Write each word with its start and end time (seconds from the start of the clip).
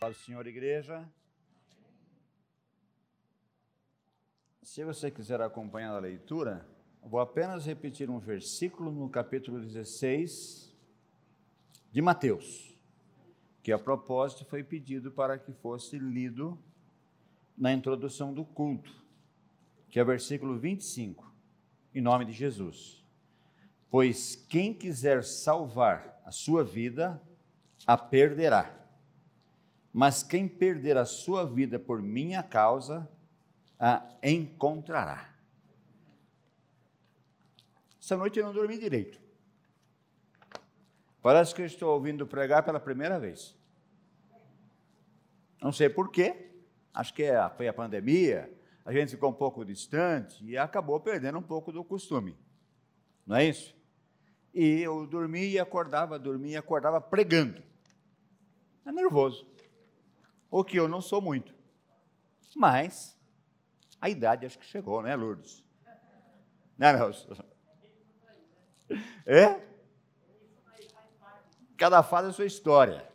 Paz 0.00 0.16
do 0.16 0.22
Senhor, 0.22 0.46
igreja. 0.46 1.04
Se 4.62 4.84
você 4.84 5.10
quiser 5.10 5.40
acompanhar 5.40 5.92
a 5.92 5.98
leitura, 5.98 6.64
vou 7.02 7.18
apenas 7.18 7.66
repetir 7.66 8.08
um 8.08 8.20
versículo 8.20 8.92
no 8.92 9.08
capítulo 9.08 9.58
16 9.58 10.72
de 11.90 12.00
Mateus, 12.00 12.78
que 13.60 13.72
a 13.72 13.78
propósito 13.78 14.44
foi 14.44 14.62
pedido 14.62 15.10
para 15.10 15.36
que 15.36 15.52
fosse 15.52 15.98
lido 15.98 16.56
na 17.56 17.72
introdução 17.72 18.32
do 18.32 18.44
culto, 18.44 18.94
que 19.90 19.98
é 19.98 20.02
o 20.04 20.06
versículo 20.06 20.56
25, 20.56 21.28
em 21.92 22.00
nome 22.00 22.24
de 22.24 22.32
Jesus. 22.32 23.04
Pois 23.90 24.36
quem 24.48 24.72
quiser 24.72 25.24
salvar 25.24 26.22
a 26.24 26.30
sua 26.30 26.62
vida, 26.62 27.20
a 27.84 27.98
perderá. 27.98 28.77
Mas 29.92 30.22
quem 30.22 30.46
perder 30.46 30.96
a 30.96 31.04
sua 31.04 31.44
vida 31.44 31.78
por 31.78 32.02
minha 32.02 32.42
causa, 32.42 33.08
a 33.78 34.02
encontrará. 34.22 35.34
Essa 38.02 38.16
noite 38.16 38.38
eu 38.38 38.46
não 38.46 38.52
dormi 38.52 38.78
direito. 38.78 39.20
Parece 41.22 41.54
que 41.54 41.62
eu 41.62 41.66
estou 41.66 41.92
ouvindo 41.92 42.26
pregar 42.26 42.64
pela 42.64 42.80
primeira 42.80 43.18
vez. 43.18 43.56
Não 45.60 45.72
sei 45.72 45.88
porquê, 45.88 46.50
acho 46.94 47.12
que 47.12 47.24
é 47.24 47.48
foi 47.50 47.68
a 47.68 47.72
pandemia, 47.72 48.50
a 48.84 48.92
gente 48.92 49.10
ficou 49.10 49.30
um 49.30 49.34
pouco 49.34 49.64
distante 49.64 50.42
e 50.44 50.56
acabou 50.56 50.98
perdendo 51.00 51.38
um 51.38 51.42
pouco 51.42 51.70
do 51.70 51.84
costume. 51.84 52.34
Não 53.26 53.36
é 53.36 53.44
isso? 53.44 53.76
E 54.54 54.80
eu 54.80 55.06
dormia 55.06 55.46
e 55.46 55.58
acordava, 55.58 56.18
dormia 56.18 56.52
e 56.52 56.56
acordava 56.56 57.00
pregando. 57.00 57.62
É 58.86 58.90
nervoso. 58.92 59.46
O 60.50 60.64
que 60.64 60.78
eu 60.78 60.88
não 60.88 61.00
sou 61.00 61.20
muito. 61.20 61.54
Mas 62.56 63.18
a 64.00 64.08
idade 64.08 64.46
acho 64.46 64.58
que 64.58 64.64
chegou, 64.64 65.02
né, 65.02 65.14
Lourdes? 65.14 65.64
Não, 66.76 66.92
não. 66.92 67.10
É? 69.26 69.60
Cada 71.76 72.02
fase 72.02 72.28
é 72.28 72.30
a 72.30 72.32
sua 72.32 72.46
história. 72.46 73.08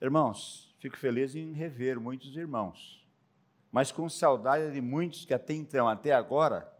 Irmãos, 0.00 0.74
fico 0.78 0.96
feliz 0.96 1.34
em 1.34 1.52
rever 1.52 1.98
muitos 1.98 2.36
irmãos, 2.36 3.06
mas 3.72 3.90
com 3.90 4.08
saudade 4.08 4.72
de 4.72 4.80
muitos 4.80 5.24
que 5.24 5.34
até 5.34 5.54
então, 5.54 5.88
até 5.88 6.12
agora, 6.12 6.72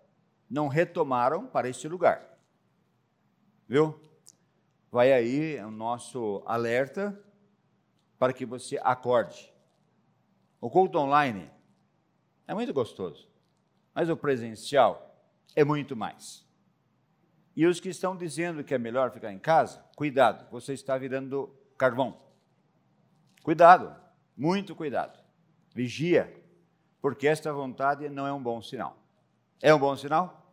não 0.48 0.68
retomaram 0.68 1.46
para 1.46 1.68
este 1.68 1.88
lugar. 1.88 2.38
Viu? 3.68 4.00
Vai 4.90 5.12
aí 5.12 5.58
o 5.60 5.70
nosso 5.70 6.42
alerta 6.46 7.20
para 8.18 8.32
que 8.32 8.46
você 8.46 8.78
acorde. 8.82 9.52
O 10.60 10.70
culto 10.70 10.98
online 10.98 11.50
é 12.46 12.54
muito 12.54 12.72
gostoso, 12.72 13.28
mas 13.94 14.08
o 14.08 14.16
presencial 14.16 15.16
é 15.54 15.64
muito 15.64 15.94
mais. 15.94 16.44
E 17.54 17.66
os 17.66 17.80
que 17.80 17.88
estão 17.88 18.16
dizendo 18.16 18.62
que 18.62 18.74
é 18.74 18.78
melhor 18.78 19.10
ficar 19.10 19.32
em 19.32 19.38
casa, 19.38 19.82
cuidado, 19.96 20.46
você 20.50 20.74
está 20.74 20.98
virando 20.98 21.54
carvão. 21.78 22.20
Cuidado, 23.42 23.94
muito 24.36 24.74
cuidado. 24.74 25.18
Vigia, 25.74 26.42
porque 27.00 27.26
esta 27.26 27.52
vontade 27.52 28.08
não 28.08 28.26
é 28.26 28.32
um 28.32 28.42
bom 28.42 28.60
sinal. 28.60 28.98
É 29.62 29.74
um 29.74 29.78
bom 29.78 29.96
sinal? 29.96 30.52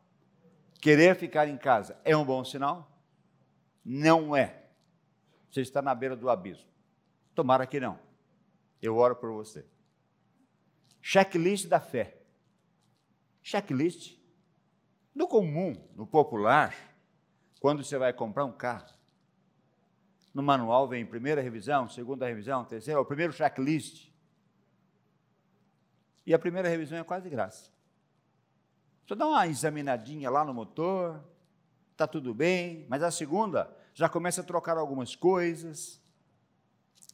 Querer 0.80 1.16
ficar 1.16 1.48
em 1.48 1.58
casa 1.58 1.98
é 2.06 2.16
um 2.16 2.26
bom 2.26 2.44
sinal? 2.44 2.90
Não 3.84 4.36
é. 4.36 4.64
Você 5.50 5.62
está 5.62 5.82
na 5.82 5.94
beira 5.94 6.16
do 6.16 6.30
abismo. 6.30 6.73
Tomara 7.34 7.66
que 7.66 7.80
não. 7.80 8.00
Eu 8.82 8.98
oro 8.98 9.16
por 9.16 9.32
você. 9.32 9.66
Checklist 11.02 11.68
da 11.68 11.80
fé. 11.80 12.18
Checklist. 13.42 14.18
No 15.14 15.28
comum, 15.28 15.76
no 15.96 16.08
popular, 16.08 16.76
quando 17.60 17.84
você 17.84 17.98
vai 17.98 18.12
comprar 18.12 18.46
um 18.46 18.52
carro, 18.52 18.94
no 20.34 20.42
manual 20.42 20.88
vem 20.88 21.06
primeira 21.06 21.42
revisão, 21.42 21.88
segunda 21.88 22.28
revisão, 22.28 22.66
terceira, 22.66 23.00
o 23.00 23.06
primeiro 23.06 23.32
checklist. 23.32 24.12
E 26.26 26.34
a 26.34 26.40
primeira 26.40 26.68
revisão 26.68 26.98
é 26.98 27.04
quase 27.04 27.30
graça. 27.30 27.72
Só 29.06 29.14
dá 29.14 29.28
uma 29.28 29.46
examinadinha 29.48 30.30
lá 30.30 30.44
no 30.44 30.54
motor, 30.54 31.24
está 31.92 32.08
tudo 32.08 32.34
bem, 32.34 32.86
mas 32.90 33.04
a 33.04 33.12
segunda 33.12 33.76
já 33.94 34.10
começa 34.10 34.42
a 34.42 34.44
trocar 34.44 34.78
algumas 34.78 35.16
coisas, 35.16 36.02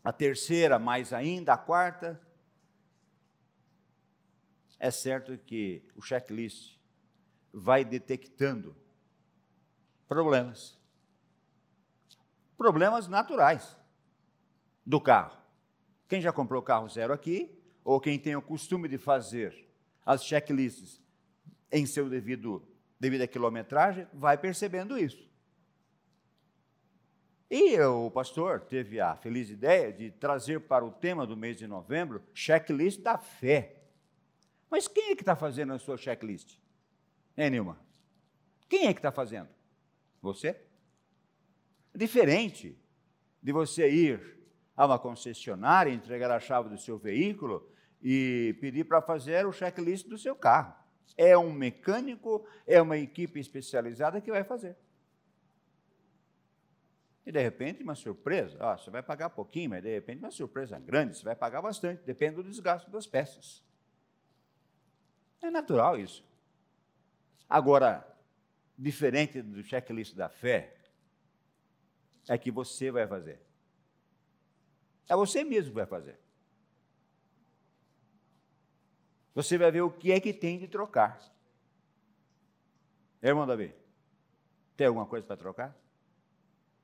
a 0.03 0.11
terceira 0.11 0.79
mais 0.79 1.13
ainda, 1.13 1.53
a 1.53 1.57
quarta. 1.57 2.19
É 4.79 4.89
certo 4.91 5.37
que 5.37 5.83
o 5.95 6.01
checklist 6.01 6.77
vai 7.53 7.83
detectando 7.83 8.75
problemas. 10.07 10.79
Problemas 12.57 13.07
naturais 13.07 13.77
do 14.85 14.99
carro. 14.99 15.37
Quem 16.07 16.21
já 16.21 16.31
comprou 16.31 16.61
carro 16.61 16.89
zero 16.89 17.13
aqui, 17.13 17.55
ou 17.83 17.99
quem 17.99 18.17
tem 18.17 18.35
o 18.35 18.41
costume 18.41 18.87
de 18.87 18.97
fazer 18.97 19.69
as 20.05 20.23
checklists 20.23 21.01
em 21.71 21.85
seu 21.85 22.09
devido 22.09 22.63
à 22.99 23.27
quilometragem, 23.27 24.07
vai 24.13 24.37
percebendo 24.37 24.97
isso. 24.97 25.28
E 27.49 27.79
o 27.81 28.11
pastor 28.11 28.61
teve 28.61 28.99
a 28.99 29.15
feliz 29.15 29.49
ideia 29.49 29.91
de 29.91 30.11
trazer 30.11 30.59
para 30.59 30.85
o 30.85 30.91
tema 30.91 31.25
do 31.25 31.35
mês 31.35 31.57
de 31.57 31.65
novembro 31.65 32.21
checklist 32.31 33.01
da 33.01 33.17
fé. 33.17 33.81
Mas 34.69 34.87
quem 34.87 35.11
é 35.11 35.15
que 35.15 35.23
está 35.23 35.35
fazendo 35.35 35.73
a 35.73 35.79
sua 35.79 35.97
checklist? 35.97 36.59
Hein, 37.35 37.49
Nilma? 37.49 37.79
Quem 38.67 38.85
é 38.85 38.93
que 38.93 38.99
está 38.99 39.11
fazendo? 39.11 39.49
Você? 40.21 40.61
Diferente 41.95 42.77
de 43.41 43.51
você 43.51 43.89
ir 43.89 44.37
a 44.77 44.85
uma 44.85 44.99
concessionária, 44.99 45.91
entregar 45.91 46.29
a 46.29 46.39
chave 46.39 46.69
do 46.69 46.77
seu 46.77 46.99
veículo 46.99 47.67
e 47.99 48.55
pedir 48.61 48.83
para 48.83 49.01
fazer 49.01 49.47
o 49.47 49.51
checklist 49.51 50.07
do 50.07 50.19
seu 50.19 50.35
carro. 50.35 50.75
É 51.17 51.35
um 51.35 51.51
mecânico, 51.51 52.45
é 52.67 52.79
uma 52.79 52.97
equipe 52.97 53.39
especializada 53.39 54.21
que 54.21 54.29
vai 54.29 54.43
fazer. 54.43 54.77
E 57.25 57.31
de 57.31 57.41
repente, 57.41 57.83
uma 57.83 57.95
surpresa, 57.95 58.57
ó, 58.59 58.77
você 58.77 58.89
vai 58.89 59.03
pagar 59.03 59.29
pouquinho, 59.29 59.71
mas 59.71 59.83
de 59.83 59.93
repente, 59.93 60.19
uma 60.19 60.31
surpresa 60.31 60.79
grande, 60.79 61.17
você 61.17 61.23
vai 61.23 61.35
pagar 61.35 61.61
bastante, 61.61 62.03
depende 62.03 62.35
do 62.35 62.43
desgaste 62.43 62.89
das 62.89 63.05
peças. 63.05 63.63
É 65.41 65.51
natural 65.51 65.99
isso. 65.99 66.23
Agora, 67.47 68.05
diferente 68.77 69.41
do 69.41 69.63
checklist 69.63 70.15
da 70.15 70.29
fé, 70.29 70.75
é 72.27 72.37
que 72.37 72.51
você 72.51 72.91
vai 72.91 73.07
fazer. 73.07 73.41
É 75.07 75.15
você 75.15 75.43
mesmo 75.43 75.71
que 75.71 75.75
vai 75.75 75.85
fazer. 75.85 76.19
Você 79.33 79.57
vai 79.57 79.71
ver 79.71 79.81
o 79.81 79.91
que 79.91 80.11
é 80.11 80.19
que 80.19 80.33
tem 80.33 80.59
de 80.59 80.67
trocar. 80.67 81.19
Irmão 83.21 83.45
Davi, 83.45 83.73
tem 84.77 84.87
alguma 84.87 85.05
coisa 85.05 85.25
para 85.25 85.37
trocar? 85.37 85.75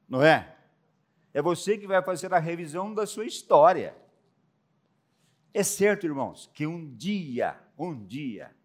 Não 0.07 0.21
é? 0.21 0.55
É 1.33 1.41
você 1.41 1.77
que 1.77 1.87
vai 1.87 2.01
fazer 2.01 2.33
a 2.33 2.39
revisão 2.39 2.93
da 2.93 3.05
sua 3.05 3.25
história. 3.25 3.95
É 5.53 5.63
certo, 5.63 6.05
irmãos, 6.05 6.49
que 6.53 6.65
um 6.65 6.93
dia, 6.95 7.59
um 7.77 8.05
dia, 8.05 8.55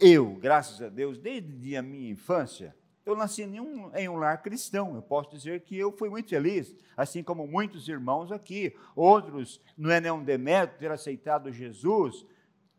eu, 0.00 0.34
graças 0.36 0.80
a 0.80 0.88
Deus, 0.88 1.18
desde 1.18 1.76
a 1.76 1.82
minha 1.82 2.10
infância, 2.10 2.74
eu 3.04 3.14
nasci 3.14 3.42
em 3.42 3.60
um, 3.60 3.94
em 3.94 4.08
um, 4.08 4.16
lar 4.16 4.42
cristão. 4.42 4.94
Eu 4.94 5.02
posso 5.02 5.30
dizer 5.30 5.60
que 5.60 5.76
eu 5.76 5.92
fui 5.92 6.08
muito 6.08 6.30
feliz, 6.30 6.74
assim 6.96 7.22
como 7.22 7.46
muitos 7.46 7.88
irmãos 7.88 8.32
aqui. 8.32 8.74
Outros, 8.96 9.60
não 9.76 9.90
é 9.90 10.00
nenhum 10.00 10.24
demérito 10.24 10.78
ter 10.78 10.90
aceitado 10.90 11.52
Jesus 11.52 12.24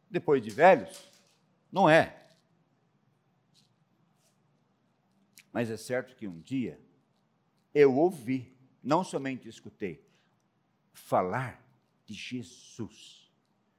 depois 0.09 0.41
de 0.41 0.49
velhos. 0.49 1.11
Não 1.71 1.89
é. 1.89 2.23
Mas 5.53 5.69
é 5.69 5.77
certo 5.77 6.15
que 6.15 6.27
um 6.27 6.39
dia 6.39 6.79
eu 7.75 7.93
ouvi, 7.93 8.57
não 8.81 9.03
somente 9.03 9.49
escutei, 9.49 10.01
falar 10.93 11.61
de 12.05 12.13
Jesus, 12.13 13.29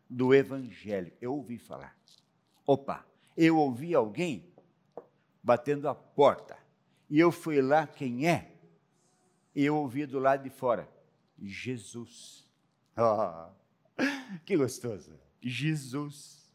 do 0.09 0.35
Evangelho. 0.35 1.11
Eu 1.19 1.35
ouvi 1.35 1.57
falar. 1.57 1.97
Opa, 2.67 3.07
eu 3.35 3.57
ouvi 3.57 3.95
alguém 3.95 4.53
batendo 5.43 5.89
a 5.89 5.95
porta. 5.95 6.59
E 7.09 7.19
eu 7.19 7.33
fui 7.33 7.63
lá, 7.63 7.87
quem 7.87 8.29
é? 8.29 8.53
E 9.55 9.65
eu 9.65 9.75
ouvi 9.75 10.05
do 10.05 10.19
lado 10.19 10.43
de 10.43 10.51
fora, 10.51 10.87
Jesus. 11.41 12.47
Oh, 12.99 13.51
que 14.45 14.59
gostoso. 14.59 15.19
Jesus. 15.41 16.55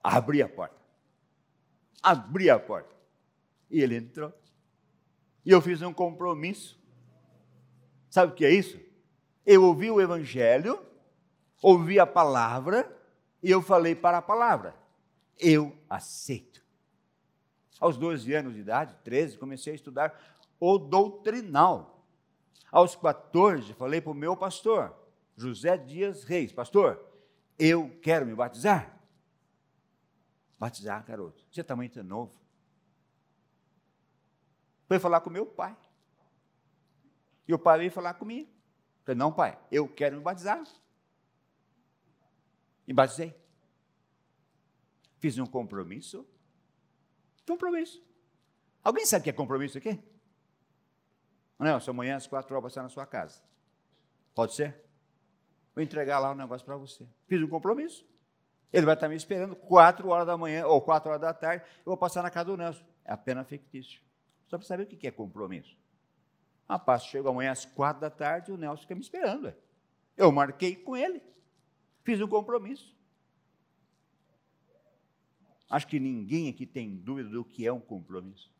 Abri 0.00 0.40
a 0.40 0.48
porta. 0.48 0.80
Abri 2.00 2.48
a 2.48 2.60
porta. 2.60 2.94
E 3.68 3.80
ele 3.80 3.96
entrou. 3.96 4.32
E 5.46 5.52
eu 5.52 5.60
fiz 5.60 5.80
um 5.80 5.92
compromisso. 5.92 6.76
Sabe 8.10 8.32
o 8.32 8.34
que 8.34 8.44
é 8.44 8.50
isso? 8.50 8.80
Eu 9.46 9.62
ouvi 9.62 9.88
o 9.88 10.00
Evangelho, 10.00 10.84
ouvi 11.62 12.00
a 12.00 12.06
palavra, 12.06 12.92
e 13.40 13.48
eu 13.48 13.62
falei 13.62 13.94
para 13.94 14.18
a 14.18 14.22
palavra. 14.22 14.74
Eu 15.38 15.72
aceito. 15.88 16.64
Aos 17.78 17.96
12 17.96 18.32
anos 18.34 18.54
de 18.54 18.60
idade, 18.60 18.96
13, 19.04 19.38
comecei 19.38 19.72
a 19.72 19.76
estudar 19.76 20.20
o 20.58 20.78
doutrinal. 20.78 22.04
Aos 22.72 22.96
14, 22.96 23.72
falei 23.74 24.00
para 24.00 24.10
o 24.10 24.14
meu 24.14 24.36
pastor, 24.36 24.92
José 25.36 25.76
Dias 25.76 26.24
Reis, 26.24 26.52
pastor, 26.52 27.00
eu 27.56 27.96
quero 28.02 28.26
me 28.26 28.34
batizar. 28.34 28.98
Batizar, 30.58 31.04
garoto, 31.04 31.44
você 31.52 31.60
está 31.60 31.76
muito 31.76 32.02
novo. 32.02 32.45
Foi 34.86 34.98
falar 34.98 35.20
com 35.20 35.30
meu 35.30 35.46
pai. 35.46 35.76
E 37.46 37.54
o 37.54 37.58
pai 37.58 37.78
veio 37.78 37.90
falar 37.90 38.14
comigo. 38.14 38.50
Falei, 39.04 39.18
não, 39.18 39.32
pai, 39.32 39.58
eu 39.70 39.88
quero 39.88 40.16
me 40.16 40.22
batizar. 40.22 40.62
E 42.86 42.92
batizei. 42.92 43.34
Fiz 45.18 45.38
um 45.38 45.46
compromisso. 45.46 46.26
Compromisso. 47.46 48.04
Alguém 48.82 49.06
sabe 49.06 49.20
o 49.20 49.24
que 49.24 49.30
é 49.30 49.32
compromisso 49.32 49.78
aqui? 49.78 50.00
Nelson, 51.58 51.90
amanhã 51.90 52.16
às 52.16 52.26
quatro 52.26 52.54
horas 52.54 52.72
estar 52.72 52.82
na 52.82 52.88
sua 52.88 53.06
casa. 53.06 53.42
Pode 54.34 54.54
ser? 54.54 54.84
Vou 55.74 55.82
entregar 55.82 56.18
lá 56.18 56.32
um 56.32 56.34
negócio 56.34 56.64
para 56.64 56.76
você. 56.76 57.06
Fiz 57.26 57.42
um 57.42 57.48
compromisso. 57.48 58.06
Ele 58.72 58.84
vai 58.84 58.94
estar 58.94 59.08
me 59.08 59.16
esperando 59.16 59.56
quatro 59.56 60.08
horas 60.08 60.26
da 60.26 60.36
manhã 60.36 60.66
ou 60.66 60.80
quatro 60.82 61.08
horas 61.08 61.20
da 61.20 61.32
tarde. 61.32 61.64
Eu 61.78 61.86
vou 61.86 61.96
passar 61.96 62.22
na 62.22 62.30
casa 62.30 62.46
do 62.46 62.56
Nelson. 62.56 62.84
É 63.04 63.12
apenas 63.12 63.48
fictício. 63.48 64.05
Só 64.46 64.56
para 64.58 64.66
saber 64.66 64.84
o 64.84 64.86
que 64.86 65.06
é 65.06 65.10
compromisso. 65.10 65.76
Rapaz, 66.68 67.04
chego 67.04 67.28
amanhã 67.28 67.52
às 67.52 67.64
quatro 67.64 68.00
da 68.00 68.10
tarde 68.10 68.50
e 68.50 68.54
o 68.54 68.56
Nelson 68.56 68.82
fica 68.82 68.94
me 68.94 69.00
esperando. 69.00 69.54
Eu 70.16 70.32
marquei 70.32 70.74
com 70.74 70.96
ele. 70.96 71.22
Fiz 72.02 72.20
um 72.20 72.28
compromisso. 72.28 72.94
Acho 75.68 75.86
que 75.86 75.98
ninguém 75.98 76.48
aqui 76.48 76.64
tem 76.64 76.96
dúvida 76.96 77.28
do 77.28 77.44
que 77.44 77.66
é 77.66 77.72
um 77.72 77.80
compromisso. 77.80 78.52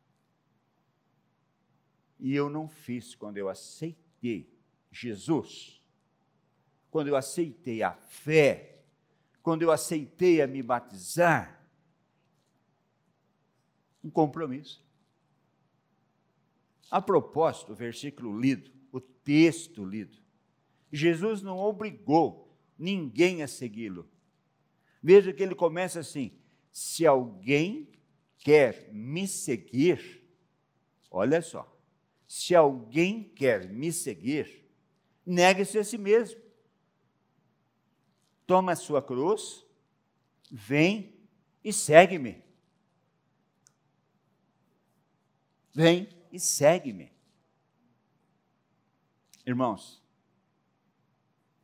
E 2.19 2.35
eu 2.35 2.49
não 2.49 2.69
fiz 2.69 3.15
quando 3.15 3.37
eu 3.37 3.49
aceitei 3.49 4.53
Jesus, 4.91 5.83
quando 6.91 7.09
eu 7.09 7.17
aceitei 7.17 7.83
a 7.83 7.93
fé, 7.93 8.83
quando 9.43 9.63
eu 9.63 9.71
aceitei 9.71 10.41
a 10.41 10.47
me 10.47 10.63
batizar. 10.63 11.55
Um 14.03 14.11
compromisso. 14.11 14.86
A 16.91 17.01
propósito, 17.01 17.73
o 17.73 17.77
versículo 17.77 18.39
lido, 18.39 18.71
o 18.93 19.01
texto 19.01 19.85
lido, 19.85 20.19
Jesus 20.93 21.43
não 21.43 21.59
obrigou 21.59 22.57
ninguém 22.79 23.43
a 23.43 23.49
segui-lo. 23.49 24.09
Veja 25.03 25.33
que 25.33 25.43
ele 25.43 25.55
começa 25.55 26.01
assim: 26.01 26.33
se 26.73 27.07
alguém 27.07 27.89
quer 28.39 28.93
me 28.93 29.27
seguir, 29.27 30.23
olha 31.11 31.43
só, 31.43 31.77
se 32.27 32.55
alguém 32.55 33.25
quer 33.25 33.69
me 33.69 33.93
seguir, 33.93 34.65
negue-se 35.25 35.79
a 35.79 35.85
si 35.85 35.99
mesmo. 35.99 36.41
Toma 38.47 38.73
a 38.73 38.77
sua 38.77 39.03
cruz, 39.03 39.65
vem 40.51 41.15
e 41.65 41.73
segue-me. 41.73 42.45
Vem 45.75 46.16
e 46.31 46.41
segue-me. 46.41 47.13
Irmãos, 49.47 50.03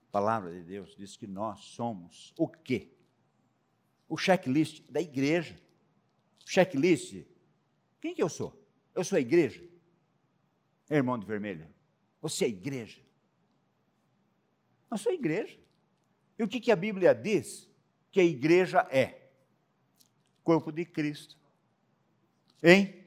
a 0.09 0.13
palavra 0.13 0.53
de 0.53 0.63
Deus 0.63 0.95
diz 0.97 1.17
que 1.17 1.27
nós 1.27 1.61
somos 1.61 2.33
o 2.37 2.47
quê? 2.49 2.93
O 4.09 4.17
checklist 4.17 4.83
da 4.91 5.01
igreja. 5.01 5.61
Checklist. 6.45 7.25
Quem 8.01 8.15
que 8.15 8.23
eu 8.23 8.29
sou? 8.29 8.61
Eu 8.95 9.05
sou 9.05 9.17
a 9.17 9.21
igreja 9.21 9.73
irmão 10.97 11.19
de 11.19 11.27
vermelho? 11.27 11.67
Você 12.21 12.45
é 12.45 12.49
igreja. 12.49 13.01
Eu 14.91 14.99
sou 14.99 15.13
igreja. 15.13 15.59
E 16.39 16.43
o 16.43 16.49
que, 16.49 16.61
que 16.61 16.71
a 16.71 16.77
Bíblia 16.77 17.15
diz 17.15 17.69
que 18.11 18.21
a 18.21 18.25
igreja 18.25 18.87
é? 18.91 19.31
Corpo 20.43 20.71
de 20.71 20.85
Cristo. 20.85 21.37
Hein? 22.63 23.02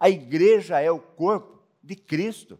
A 0.00 0.10
igreja 0.10 0.80
é 0.80 0.90
o 0.90 0.98
corpo 0.98 1.62
de 1.82 1.94
Cristo. 1.94 2.58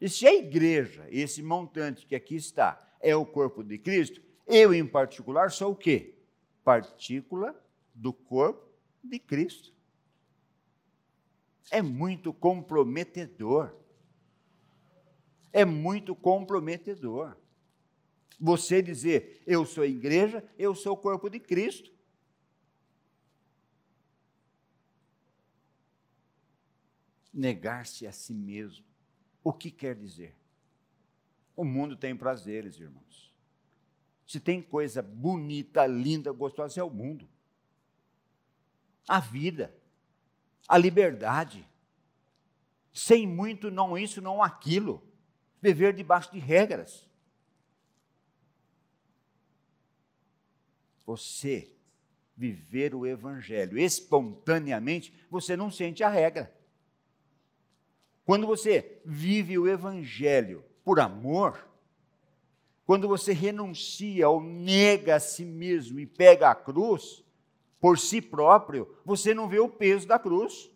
E 0.00 0.08
se 0.08 0.26
a 0.26 0.32
igreja, 0.32 1.06
esse 1.10 1.42
montante 1.42 2.06
que 2.06 2.14
aqui 2.14 2.36
está, 2.36 2.80
é 3.00 3.14
o 3.14 3.26
corpo 3.26 3.62
de 3.64 3.76
Cristo, 3.76 4.22
eu 4.46 4.72
em 4.72 4.86
particular 4.86 5.50
sou 5.50 5.72
o 5.72 5.76
quê? 5.76 6.14
Partícula 6.64 7.60
do 7.92 8.12
corpo 8.12 8.64
de 9.02 9.18
Cristo 9.18 9.76
é 11.70 11.82
muito 11.82 12.32
comprometedor. 12.32 13.74
É 15.52 15.64
muito 15.64 16.14
comprometedor. 16.14 17.36
Você 18.40 18.80
dizer, 18.80 19.42
eu 19.46 19.64
sou 19.64 19.84
igreja, 19.84 20.44
eu 20.58 20.74
sou 20.74 20.92
o 20.92 20.96
corpo 20.96 21.28
de 21.28 21.40
Cristo. 21.40 21.92
Negar-se 27.38 28.06
a 28.06 28.12
si 28.12 28.34
mesmo. 28.34 28.84
O 29.44 29.52
que 29.52 29.70
quer 29.70 29.94
dizer? 29.94 30.36
O 31.54 31.64
mundo 31.64 31.96
tem 31.96 32.16
prazeres, 32.16 32.78
irmãos. 32.78 33.34
Se 34.26 34.40
tem 34.40 34.60
coisa 34.60 35.00
bonita, 35.00 35.86
linda, 35.86 36.32
gostosa, 36.32 36.80
é 36.80 36.84
o 36.84 36.90
mundo. 36.90 37.28
A 39.06 39.20
vida 39.20 39.78
a 40.68 40.76
liberdade. 40.76 41.66
Sem 42.92 43.26
muito, 43.26 43.70
não 43.70 43.96
isso, 43.96 44.20
não 44.20 44.42
aquilo. 44.42 45.02
Viver 45.62 45.94
debaixo 45.94 46.30
de 46.30 46.38
regras. 46.38 47.08
Você 51.06 51.74
viver 52.36 52.94
o 52.94 53.06
Evangelho 53.06 53.78
espontaneamente, 53.78 55.12
você 55.30 55.56
não 55.56 55.70
sente 55.70 56.04
a 56.04 56.08
regra. 56.08 56.54
Quando 58.28 58.46
você 58.46 59.00
vive 59.06 59.58
o 59.58 59.66
Evangelho 59.66 60.62
por 60.84 61.00
amor, 61.00 61.66
quando 62.84 63.08
você 63.08 63.32
renuncia 63.32 64.28
ou 64.28 64.42
nega 64.42 65.16
a 65.16 65.18
si 65.18 65.46
mesmo 65.46 65.98
e 65.98 66.04
pega 66.04 66.50
a 66.50 66.54
cruz, 66.54 67.24
por 67.80 67.98
si 67.98 68.20
próprio, 68.20 68.94
você 69.02 69.32
não 69.32 69.48
vê 69.48 69.58
o 69.60 69.68
peso 69.70 70.06
da 70.06 70.18
cruz. 70.18 70.70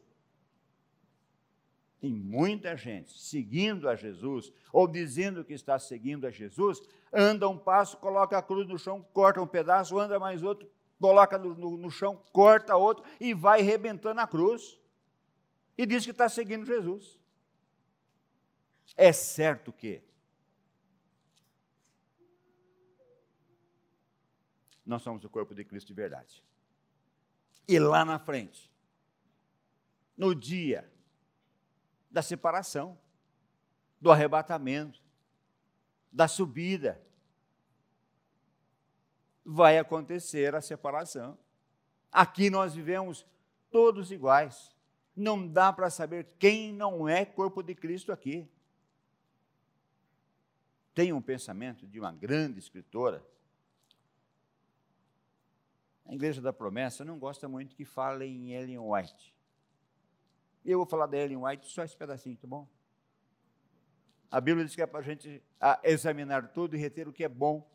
Tem 2.01 2.11
muita 2.11 2.75
gente 2.75 3.21
seguindo 3.21 3.87
a 3.87 3.97
Jesus, 3.97 4.51
ou 4.73 4.89
dizendo 4.89 5.45
que 5.45 5.53
está 5.53 5.79
seguindo 5.79 6.27
a 6.27 6.31
Jesus, 6.31 6.81
anda 7.13 7.47
um 7.51 7.59
passo, 7.59 7.99
coloca 7.99 8.39
a 8.39 8.43
cruz 8.43 8.67
no 8.67 8.79
chão, 8.79 9.05
corta 9.13 9.43
um 9.43 9.47
pedaço, 9.47 9.99
anda 9.99 10.19
mais 10.19 10.43
outro, 10.43 10.67
coloca 10.99 11.37
no, 11.37 11.55
no, 11.55 11.77
no 11.77 11.91
chão, 11.91 12.19
corta 12.33 12.77
outro 12.77 13.05
e 13.21 13.35
vai 13.35 13.61
rebentando 13.61 14.23
a 14.23 14.27
cruz. 14.27 14.81
E 15.77 15.85
diz 15.85 16.03
que 16.03 16.13
está 16.13 16.31
seguindo 16.31 16.65
Jesus. 16.65 17.21
É 18.97 19.13
certo 19.13 19.73
que 19.73 20.03
nós 24.85 25.03
somos 25.03 25.25
o 25.25 25.31
corpo 25.31 25.55
de 25.55 25.65
Cristo 25.65 25.89
de 25.89 25.95
verdade. 25.95 26.45
E 27.67 27.79
lá 27.79 28.05
na 28.05 28.19
frente, 28.19 28.71
no 30.17 30.35
dia 30.35 30.91
da 32.11 32.21
separação, 32.21 32.99
do 34.01 34.11
arrebatamento, 34.11 35.01
da 36.11 36.29
subida, 36.29 37.01
vai 39.45 39.79
acontecer 39.79 40.55
a 40.55 40.61
separação. 40.61 41.39
Aqui 42.11 42.51
nós 42.51 42.75
vivemos 42.75 43.25
todos 43.71 44.11
iguais. 44.13 44.75
Não 45.17 45.47
dá 45.47 45.73
para 45.73 45.89
saber 45.89 46.35
quem 46.39 46.73
não 46.73 47.09
é 47.09 47.25
corpo 47.25 47.63
de 47.63 47.75
Cristo 47.75 48.13
aqui. 48.13 48.51
Tem 50.95 51.13
um 51.13 51.23
pensamento 51.23 51.87
de 51.87 51.99
uma 51.99 52.13
grande 52.13 52.59
escritora, 52.59 53.25
a 56.05 56.15
Igreja 56.15 56.43
da 56.43 56.53
Promessa 56.53 57.05
não 57.05 57.19
gosta 57.19 57.49
muito 57.49 57.75
que 57.75 57.85
falem 57.85 58.51
em 58.51 58.53
Ellen 58.53 58.79
White. 58.79 59.35
Eu 60.65 60.79
vou 60.79 60.87
falar 60.87 61.07
da 61.07 61.17
Ellen 61.17 61.39
White 61.39 61.67
só 61.67 61.83
esse 61.85 61.97
pedacinho, 61.97 62.37
tá 62.37 62.47
bom? 62.47 62.69
A 64.31 64.41
Bíblia 64.41 64.65
diz 64.65 64.75
que 64.75 64.83
é 64.83 64.87
para 64.87 65.01
a 65.01 65.03
gente 65.03 65.43
examinar 65.83 66.53
tudo 66.53 66.77
e 66.77 66.79
reter 66.79 67.09
o 67.09 67.13
que 67.13 67.25
é 67.25 67.29
bom. 67.29 67.69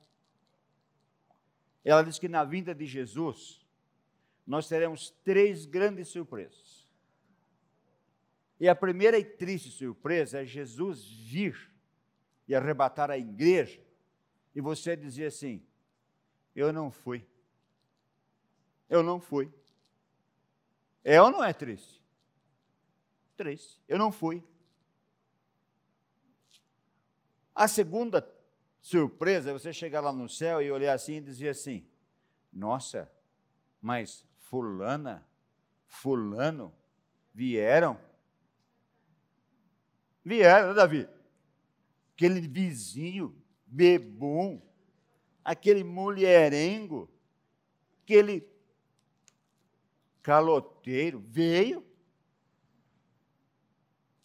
Ela 1.84 2.04
diz 2.04 2.20
que 2.20 2.28
na 2.28 2.44
vinda 2.44 2.76
de 2.76 2.86
Jesus, 2.86 3.66
nós 4.46 4.68
teremos 4.68 5.10
três 5.24 5.66
grandes 5.66 6.10
surpresas. 6.10 6.88
E 8.60 8.68
a 8.68 8.76
primeira 8.76 9.18
e 9.18 9.24
triste 9.24 9.70
surpresa 9.70 10.42
é 10.42 10.46
Jesus 10.46 11.08
vir 11.08 11.72
e 12.48 12.56
arrebatar 12.56 13.12
a 13.12 13.18
igreja, 13.18 13.82
e 14.56 14.62
você 14.62 14.96
dizia 14.96 15.28
assim: 15.28 15.66
Eu 16.56 16.72
não 16.72 16.90
fui. 16.90 17.28
Eu 18.90 19.04
não 19.04 19.20
fui. 19.20 19.52
É 21.04 21.22
ou 21.22 21.30
não 21.30 21.44
é 21.44 21.54
triste? 21.54 22.02
Triste. 23.36 23.82
Eu 23.88 23.98
não 23.98 24.12
fui. 24.12 24.44
A 27.54 27.68
segunda 27.68 28.28
surpresa 28.82 29.50
é 29.50 29.54
você 29.54 29.74
chegar 29.74 30.00
lá 30.00 30.14
no 30.14 30.30
céu 30.30 30.62
e 30.62 30.72
olhar 30.72 30.94
assim 30.94 31.16
e 31.16 31.22
dizer 31.22 31.50
assim: 31.50 31.86
Nossa, 32.52 33.12
mas 33.82 34.26
Fulana, 34.38 35.28
Fulano 35.86 36.74
vieram. 37.34 38.00
Vieram, 40.24 40.74
Davi? 40.74 41.08
Aquele 42.18 42.42
vizinho 42.42 43.40
bebum, 43.64 44.60
aquele 45.46 45.84
mulherengo, 45.84 47.08
aquele 48.02 48.44
caloteiro, 50.24 51.24
veio. 51.28 51.86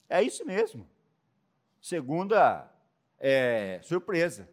É 0.08 0.22
isso 0.22 0.42
mesmo. 0.46 0.88
Segunda 1.82 2.66
é, 3.18 3.78
surpresa. 3.82 4.48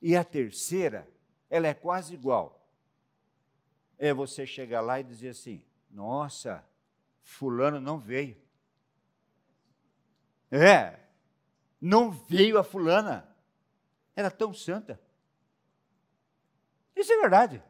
E 0.00 0.16
a 0.16 0.24
terceira, 0.24 1.06
ela 1.50 1.68
é 1.68 1.74
quase 1.74 2.14
igual. 2.14 2.66
É 3.98 4.14
você 4.14 4.46
chegar 4.46 4.80
lá 4.80 4.98
e 4.98 5.04
dizer 5.04 5.28
assim: 5.28 5.62
nossa, 5.90 6.64
Fulano 7.22 7.78
não 7.78 7.98
veio. 7.98 8.40
É, 10.50 11.01
não 11.82 12.12
veio 12.12 12.56
a 12.58 12.62
Fulana. 12.62 13.28
Era 14.14 14.30
tão 14.30 14.54
santa. 14.54 15.00
Isso 16.94 17.12
é 17.12 17.20
verdade. 17.20 17.60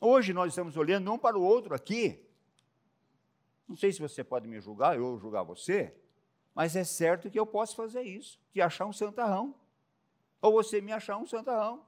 Hoje 0.00 0.32
nós 0.32 0.52
estamos 0.52 0.78
olhando 0.78 1.12
um 1.12 1.18
para 1.18 1.38
o 1.38 1.42
outro 1.42 1.74
aqui. 1.74 2.26
Não 3.68 3.76
sei 3.76 3.92
se 3.92 4.00
você 4.00 4.24
pode 4.24 4.48
me 4.48 4.58
julgar, 4.58 4.96
eu 4.96 5.18
julgar 5.18 5.42
você, 5.42 5.94
mas 6.54 6.76
é 6.76 6.84
certo 6.84 7.30
que 7.30 7.38
eu 7.38 7.46
posso 7.46 7.76
fazer 7.76 8.02
isso, 8.02 8.40
que 8.50 8.60
achar 8.60 8.86
um 8.86 8.92
santarrão. 8.92 9.54
Ou 10.40 10.52
você 10.52 10.80
me 10.80 10.92
achar 10.92 11.18
um 11.18 11.26
santarrão. 11.26 11.84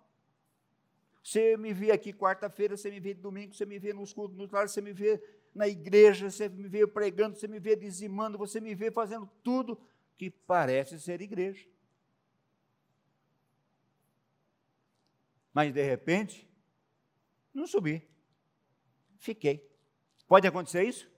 Você 1.23 1.57
me 1.57 1.73
vê 1.73 1.93
aqui 1.93 2.13
quarta-feira, 2.13 2.77
você 2.77 2.91
me 2.91 3.01
vê 3.01 3.15
domingo, 3.15 3.55
você 3.55 3.65
me 3.65 3.79
vê 3.79 3.93
nos 3.93 4.13
cultos, 4.13 4.37
nos 4.37 4.51
lares, 4.51 4.73
você 4.73 4.81
me 4.81 4.93
vê 4.93 5.23
na 5.57 5.67
igreja, 5.67 6.31
você 6.31 6.49
me 6.49 6.69
vê 6.69 6.87
pregando, 6.87 7.37
você 7.37 7.49
me 7.49 7.59
vê 7.59 7.75
dizimando, 7.75 8.37
você 8.37 8.61
me 8.61 8.75
vê 8.75 8.91
fazendo 8.91 9.27
tudo 9.43 9.81
que 10.17 10.31
parece 10.31 11.01
ser 11.01 11.21
igreja. 11.21 11.67
Mas 15.53 15.73
de 15.73 15.83
repente, 15.83 16.47
não 17.55 17.67
subi. 17.67 18.07
Fiquei. 19.19 19.67
Pode 20.29 20.47
acontecer 20.47 20.85
isso? 20.85 21.11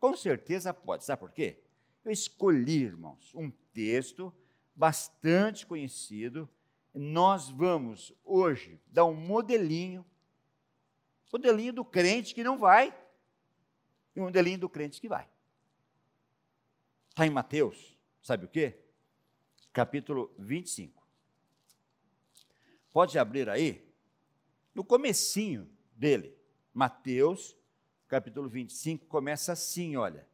Com 0.00 0.16
certeza 0.16 0.74
pode. 0.74 1.04
Sabe 1.04 1.20
por 1.20 1.30
quê? 1.30 1.62
Eu 2.04 2.10
escolhi, 2.10 2.82
irmãos, 2.82 3.32
um 3.34 3.50
texto 3.72 4.34
bastante 4.74 5.64
conhecido. 5.64 6.48
Nós 6.92 7.48
vamos 7.48 8.12
hoje 8.24 8.80
dar 8.88 9.04
um 9.04 9.14
modelinho, 9.14 10.04
modelinho 11.32 11.72
do 11.72 11.84
crente 11.84 12.34
que 12.34 12.42
não 12.42 12.58
vai, 12.58 12.92
e 14.14 14.20
um 14.20 14.24
modelinho 14.24 14.58
do 14.58 14.68
crente 14.68 15.00
que 15.00 15.08
vai. 15.08 15.28
Está 17.10 17.26
em 17.26 17.30
Mateus, 17.30 17.96
sabe 18.22 18.46
o 18.46 18.48
quê? 18.48 18.78
Capítulo 19.72 20.34
25. 20.38 21.02
Pode 22.92 23.18
abrir 23.18 23.48
aí, 23.48 23.86
no 24.74 24.84
comecinho 24.84 25.70
dele, 25.96 26.36
Mateus, 26.72 27.56
capítulo 28.08 28.48
25, 28.48 29.06
começa 29.06 29.52
assim, 29.52 29.96
olha 29.96 30.26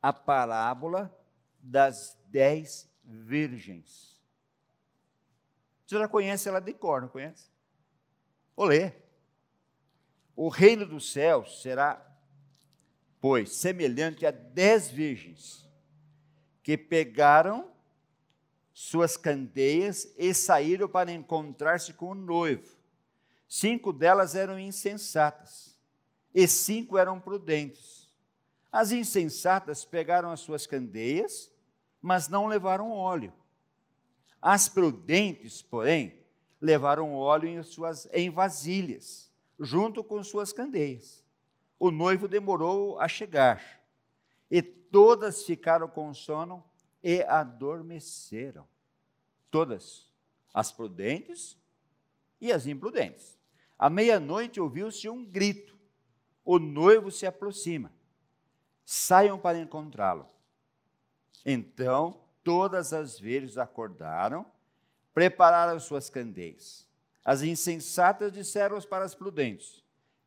a 0.00 0.12
parábola 0.12 1.14
das 1.60 2.16
dez 2.26 2.88
virgens. 3.04 4.18
Você 5.86 5.98
já 5.98 6.06
conhece 6.06 6.48
ela 6.48 6.60
de 6.60 6.72
cor, 6.74 7.00
não 7.02 7.08
conhece? 7.08 7.50
Vou 8.54 8.66
ler. 8.66 9.04
O 10.36 10.48
reino 10.48 10.86
dos 10.86 11.10
céus 11.10 11.62
será, 11.62 12.07
pois, 13.20 13.52
semelhante 13.52 14.24
a 14.24 14.30
dez 14.30 14.88
virgens 14.88 15.68
que 16.62 16.76
pegaram 16.76 17.70
suas 18.72 19.16
candeias 19.16 20.12
e 20.16 20.32
saíram 20.32 20.88
para 20.88 21.10
encontrar-se 21.10 21.92
com 21.92 22.10
o 22.10 22.14
noivo. 22.14 22.76
Cinco 23.48 23.92
delas 23.92 24.34
eram 24.34 24.58
insensatas 24.58 25.76
e 26.34 26.46
cinco 26.46 26.98
eram 26.98 27.18
prudentes. 27.18 28.08
As 28.70 28.92
insensatas 28.92 29.84
pegaram 29.84 30.30
as 30.30 30.40
suas 30.40 30.66
candeias, 30.66 31.50
mas 32.00 32.28
não 32.28 32.46
levaram 32.46 32.92
óleo. 32.92 33.32
As 34.40 34.68
prudentes, 34.68 35.62
porém, 35.62 36.18
levaram 36.60 37.14
óleo 37.14 37.48
em 37.48 37.62
suas 37.62 38.06
em 38.12 38.30
vasilhas, 38.30 39.32
junto 39.58 40.04
com 40.04 40.22
suas 40.22 40.52
candeias. 40.52 41.24
O 41.78 41.90
noivo 41.90 42.26
demorou 42.26 42.98
a 42.98 43.06
chegar, 43.06 43.82
e 44.50 44.62
todas 44.62 45.44
ficaram 45.44 45.88
com 45.88 46.12
sono 46.12 46.64
e 47.02 47.22
adormeceram. 47.22 48.66
Todas, 49.50 50.10
as 50.52 50.72
prudentes 50.72 51.56
e 52.40 52.52
as 52.52 52.66
imprudentes. 52.66 53.38
À 53.78 53.88
meia-noite 53.88 54.60
ouviu-se 54.60 55.08
um 55.08 55.24
grito. 55.24 55.78
O 56.44 56.58
noivo 56.58 57.10
se 57.10 57.26
aproxima 57.26 57.92
saiam 58.90 59.38
para 59.38 59.58
encontrá-lo. 59.58 60.26
Então, 61.44 62.18
todas 62.42 62.94
as 62.94 63.20
virgens 63.20 63.58
acordaram, 63.58 64.46
prepararam 65.12 65.78
suas 65.78 66.08
candeias. 66.08 66.88
As 67.22 67.42
insensatas 67.42 68.32
disseram 68.32 68.80
para 68.80 69.04
as 69.04 69.14
prudentes: 69.14 69.84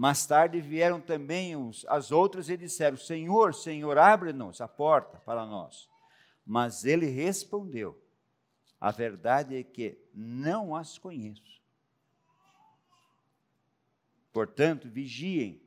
Mais 0.00 0.24
tarde 0.24 0.62
vieram 0.62 0.98
também 0.98 1.52
as 1.86 2.10
outras 2.10 2.48
e 2.48 2.56
disseram: 2.56 2.96
Senhor, 2.96 3.52
Senhor, 3.52 3.98
abre-nos 3.98 4.62
a 4.62 4.66
porta 4.66 5.18
para 5.18 5.44
nós. 5.44 5.90
Mas 6.42 6.86
ele 6.86 7.04
respondeu: 7.04 8.02
A 8.80 8.90
verdade 8.90 9.54
é 9.58 9.62
que 9.62 9.98
não 10.14 10.74
as 10.74 10.96
conheço. 10.96 11.60
Portanto, 14.32 14.88
vigiem 14.88 15.60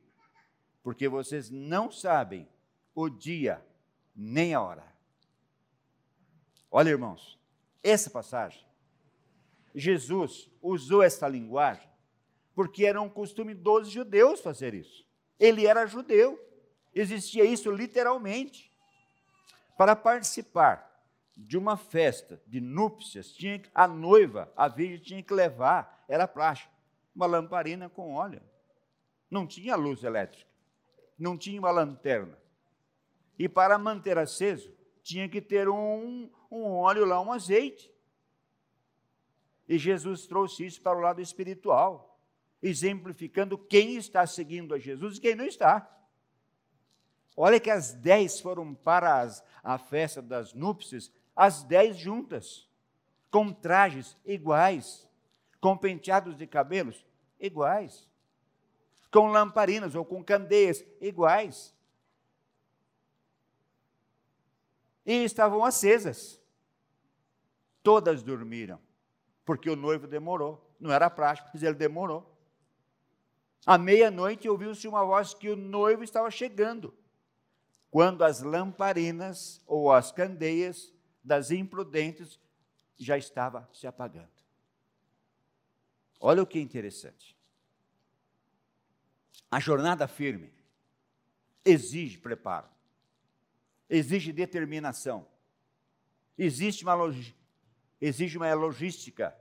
porque 0.82 1.08
vocês 1.08 1.48
não 1.48 1.88
sabem 1.88 2.48
o 2.92 3.08
dia 3.08 3.64
nem 4.16 4.52
a 4.52 4.60
hora. 4.60 4.92
Olha, 6.72 6.90
irmãos, 6.90 7.38
essa 7.84 8.10
passagem, 8.10 8.66
Jesus 9.72 10.50
usou 10.60 11.04
essa 11.04 11.28
linguagem 11.28 11.93
porque 12.54 12.84
era 12.84 13.00
um 13.00 13.08
costume 13.08 13.54
dos 13.54 13.88
judeus 13.88 14.40
fazer 14.40 14.74
isso. 14.74 15.04
Ele 15.38 15.66
era 15.66 15.86
judeu, 15.86 16.38
existia 16.94 17.44
isso 17.44 17.70
literalmente. 17.70 18.72
Para 19.76 19.96
participar 19.96 20.90
de 21.36 21.58
uma 21.58 21.76
festa 21.76 22.40
de 22.46 22.60
núpcias, 22.60 23.32
tinha, 23.32 23.60
a 23.74 23.88
noiva, 23.88 24.52
a 24.56 24.68
virgem, 24.68 24.98
tinha 24.98 25.22
que 25.22 25.34
levar, 25.34 26.04
era 26.08 26.28
prática, 26.28 26.70
uma 27.14 27.26
lamparina 27.26 27.88
com 27.88 28.14
óleo. 28.14 28.40
Não 29.28 29.46
tinha 29.46 29.74
luz 29.74 30.04
elétrica 30.04 30.54
não 31.18 31.36
tinha 31.36 31.58
uma 31.58 31.70
lanterna. 31.70 32.38
E 33.38 33.48
para 33.48 33.78
manter 33.78 34.18
aceso, 34.18 34.72
tinha 35.02 35.28
que 35.28 35.40
ter 35.40 35.68
um, 35.68 36.30
um 36.50 36.72
óleo 36.72 37.04
lá, 37.04 37.20
um 37.20 37.32
azeite. 37.32 37.92
E 39.68 39.78
Jesus 39.78 40.26
trouxe 40.26 40.66
isso 40.66 40.80
para 40.80 40.96
o 40.96 41.00
lado 41.00 41.20
espiritual, 41.20 42.13
exemplificando 42.64 43.58
quem 43.58 43.96
está 43.96 44.26
seguindo 44.26 44.74
a 44.74 44.78
Jesus 44.78 45.18
e 45.18 45.20
quem 45.20 45.34
não 45.34 45.44
está. 45.44 45.86
Olha 47.36 47.60
que 47.60 47.70
as 47.70 47.92
dez 47.92 48.40
foram 48.40 48.74
para 48.74 49.20
as, 49.20 49.44
a 49.62 49.76
festa 49.76 50.22
das 50.22 50.54
núpcias, 50.54 51.12
as 51.36 51.62
dez 51.62 51.98
juntas, 51.98 52.66
com 53.30 53.52
trajes 53.52 54.16
iguais, 54.24 55.06
com 55.60 55.76
penteados 55.76 56.36
de 56.36 56.46
cabelos 56.46 57.04
iguais, 57.38 58.08
com 59.10 59.28
lamparinas 59.28 59.94
ou 59.94 60.04
com 60.04 60.24
candeias 60.24 60.82
iguais. 61.02 61.74
E 65.04 65.22
estavam 65.24 65.62
acesas. 65.62 66.40
Todas 67.82 68.22
dormiram, 68.22 68.80
porque 69.44 69.68
o 69.68 69.76
noivo 69.76 70.06
demorou. 70.06 70.74
Não 70.80 70.90
era 70.90 71.10
prático, 71.10 71.50
mas 71.52 71.62
ele 71.62 71.74
demorou. 71.74 72.33
À 73.66 73.78
meia-noite 73.78 74.48
ouviu-se 74.48 74.86
uma 74.86 75.04
voz 75.04 75.32
que 75.32 75.48
o 75.48 75.56
noivo 75.56 76.04
estava 76.04 76.30
chegando. 76.30 76.94
Quando 77.90 78.24
as 78.24 78.42
lamparinas 78.42 79.62
ou 79.66 79.92
as 79.92 80.12
candeias 80.12 80.92
das 81.22 81.50
imprudentes 81.50 82.38
já 82.96 83.16
estava 83.16 83.68
se 83.72 83.86
apagando. 83.86 84.28
Olha 86.20 86.42
o 86.42 86.46
que 86.46 86.60
interessante. 86.60 87.36
A 89.50 89.60
jornada 89.60 90.08
firme 90.08 90.52
exige 91.64 92.18
preparo, 92.18 92.68
exige 93.88 94.32
determinação, 94.32 95.26
existe 96.36 96.84
uma 96.84 96.96
exige 98.00 98.36
uma 98.36 98.52
logística. 98.52 99.36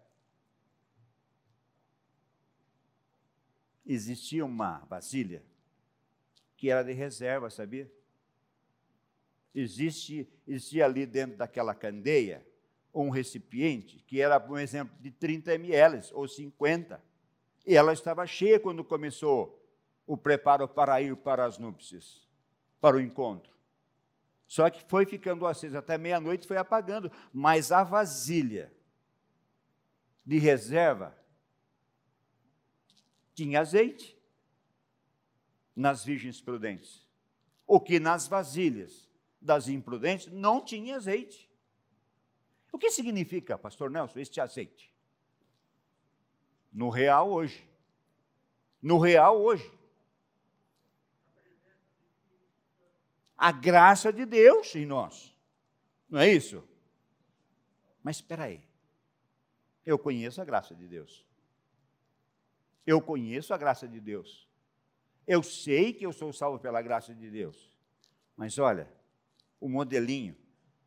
Existia 3.86 4.46
uma 4.46 4.80
vasilha 4.90 5.44
que 6.56 6.70
era 6.70 6.84
de 6.84 6.94
reserva, 6.94 7.50
sabia? 7.50 7.92
Existe, 9.54 10.28
existia 10.48 10.86
ali 10.86 11.06
dentro 11.06 11.38
daquela 11.38 11.76
candeia 11.76 12.46
um 12.94 13.10
recipiente 13.10 14.00
que 14.08 14.22
era, 14.22 14.40
por 14.40 14.60
exemplo, 14.60 14.96
de 15.00 15.12
30 15.12 15.54
ml 15.56 16.02
ou 16.14 16.28
50. 16.28 17.04
E 17.66 17.76
ela 17.76 17.94
estava 17.94 18.26
cheia 18.28 18.60
quando 18.60 18.84
começou 18.84 19.60
o 20.06 20.16
preparo 20.16 20.68
para 20.68 21.02
ir 21.02 21.16
para 21.16 21.46
as 21.46 21.58
núpcias, 21.58 22.28
para 22.80 22.98
o 22.98 23.02
encontro. 23.02 23.52
Só 24.48 24.70
que 24.70 24.84
foi 24.88 25.06
ficando 25.06 25.48
acesa 25.48 25.80
até 25.80 25.98
meia-noite, 25.98 26.48
foi 26.48 26.58
apagando. 26.58 27.12
Mas 27.32 27.72
a 27.72 27.84
vasilha 27.84 28.72
de 30.26 30.38
reserva 30.38 31.18
tinha 33.34 33.62
azeite 33.62 34.18
nas 35.76 36.04
virgens 36.04 36.40
prudentes. 36.42 37.08
O 37.66 37.80
que 37.80 38.00
nas 38.00 38.28
vasilhas 38.28 39.10
das 39.42 39.68
imprudentes 39.68 40.28
não 40.28 40.64
tinha 40.64 40.96
azeite. 40.96 41.50
O 42.72 42.78
que 42.78 42.90
significa, 42.92 43.58
pastor 43.58 43.90
Nelson, 43.90 44.20
este 44.20 44.40
azeite? 44.40 44.94
No 46.72 46.90
real 46.90 47.32
hoje. 47.32 47.68
No 48.82 48.98
real 49.00 49.42
hoje. 49.42 49.72
a 53.44 53.52
graça 53.52 54.14
de 54.14 54.26
Deus 54.26 54.74
em 54.74 54.86
nós. 54.86 55.36
Não 56.10 56.18
é 56.18 56.30
isso? 56.30 56.66
Mas 58.02 58.16
espera 58.16 58.46
aí. 58.46 58.64
Eu 59.86 60.00
conheço 60.00 60.42
a 60.42 60.46
graça 60.46 60.74
de 60.74 60.88
Deus. 60.88 61.26
Eu 62.86 63.02
conheço 63.02 63.54
a 63.54 63.58
graça 63.58 63.88
de 63.88 64.00
Deus. 64.00 64.48
Eu 65.26 65.42
sei 65.42 65.94
que 65.94 66.06
eu 66.06 66.12
sou 66.12 66.34
salvo 66.34 66.60
pela 66.60 66.82
graça 66.82 67.14
de 67.14 67.30
Deus. 67.30 67.72
Mas 68.36 68.58
olha, 68.58 68.92
o 69.60 69.70
modelinho, 69.70 70.36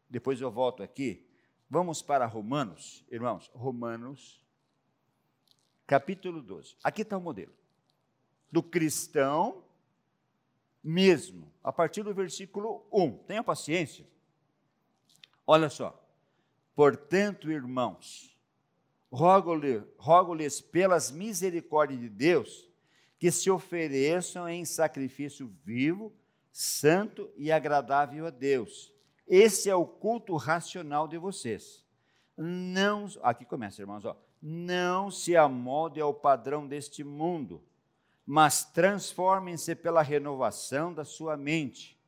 depois 0.08 0.40
eu 0.40 0.50
volto 0.50 0.82
aqui. 0.82 1.26
Vamos 1.68 2.02
para 2.02 2.26
Romanos, 2.26 3.04
irmãos. 3.10 3.50
Romanos, 3.54 4.40
capítulo 5.86 6.42
12. 6.42 6.76
Aqui 6.82 7.02
está 7.02 7.16
o 7.16 7.20
modelo 7.20 7.52
do 8.50 8.62
cristão 8.62 9.64
mesmo, 10.82 11.52
a 11.62 11.72
partir 11.72 12.02
do 12.02 12.14
versículo 12.14 12.86
1. 12.92 13.18
Tenha 13.24 13.42
paciência. 13.42 14.06
Olha 15.46 15.68
só. 15.68 16.02
Portanto, 16.74 17.50
irmãos, 17.50 18.35
rogo-lhes 19.10 19.82
rogo 19.96 20.36
pelas 20.70 21.10
misericórdias 21.10 22.00
de 22.00 22.08
Deus 22.08 22.70
que 23.18 23.30
se 23.30 23.50
ofereçam 23.50 24.48
em 24.48 24.64
sacrifício 24.64 25.50
vivo, 25.64 26.12
santo 26.52 27.30
e 27.36 27.50
agradável 27.50 28.26
a 28.26 28.30
Deus. 28.30 28.92
Esse 29.26 29.68
é 29.68 29.74
o 29.74 29.86
culto 29.86 30.36
racional 30.36 31.08
de 31.08 31.18
vocês. 31.18 31.84
Não, 32.36 33.06
aqui 33.22 33.44
começa, 33.44 33.80
irmãos, 33.80 34.04
ó, 34.04 34.16
não 34.40 35.10
se 35.10 35.36
amolde 35.36 36.00
ao 36.00 36.12
padrão 36.12 36.66
deste 36.66 37.02
mundo, 37.02 37.64
mas 38.24 38.64
transformem-se 38.64 39.74
pela 39.74 40.02
renovação 40.02 40.92
da 40.92 41.04
sua 41.04 41.36
mente, 41.36 41.98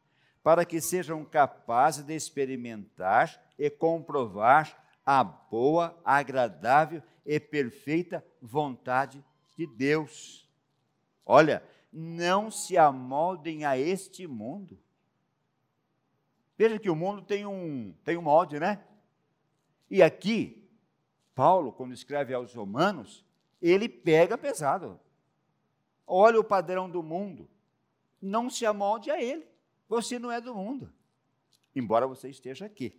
para 0.42 0.64
que 0.64 0.80
sejam 0.80 1.24
capazes 1.24 2.04
de 2.04 2.14
experimentar 2.14 3.42
e 3.58 3.70
comprovar 3.70 4.87
a 5.08 5.24
boa, 5.24 5.98
agradável 6.04 7.02
e 7.24 7.40
perfeita 7.40 8.22
vontade 8.42 9.24
de 9.56 9.66
Deus. 9.66 10.46
Olha, 11.24 11.62
não 11.90 12.50
se 12.50 12.76
amoldem 12.76 13.64
a 13.64 13.78
este 13.78 14.26
mundo. 14.26 14.78
Veja 16.58 16.78
que 16.78 16.90
o 16.90 16.94
mundo 16.94 17.22
tem 17.22 17.46
um, 17.46 17.94
tem 18.04 18.18
um 18.18 18.22
molde, 18.22 18.60
né? 18.60 18.84
E 19.90 20.02
aqui, 20.02 20.68
Paulo, 21.34 21.72
quando 21.72 21.94
escreve 21.94 22.34
aos 22.34 22.52
Romanos, 22.52 23.24
ele 23.62 23.88
pega 23.88 24.36
pesado 24.36 25.00
olha 26.08 26.40
o 26.40 26.44
padrão 26.44 26.88
do 26.88 27.02
mundo, 27.02 27.48
não 28.20 28.48
se 28.48 28.64
amolde 28.64 29.10
a 29.10 29.22
ele. 29.22 29.46
Você 29.88 30.18
não 30.18 30.30
é 30.30 30.40
do 30.40 30.54
mundo, 30.54 30.92
embora 31.74 32.06
você 32.06 32.28
esteja 32.28 32.66
aqui. 32.66 32.98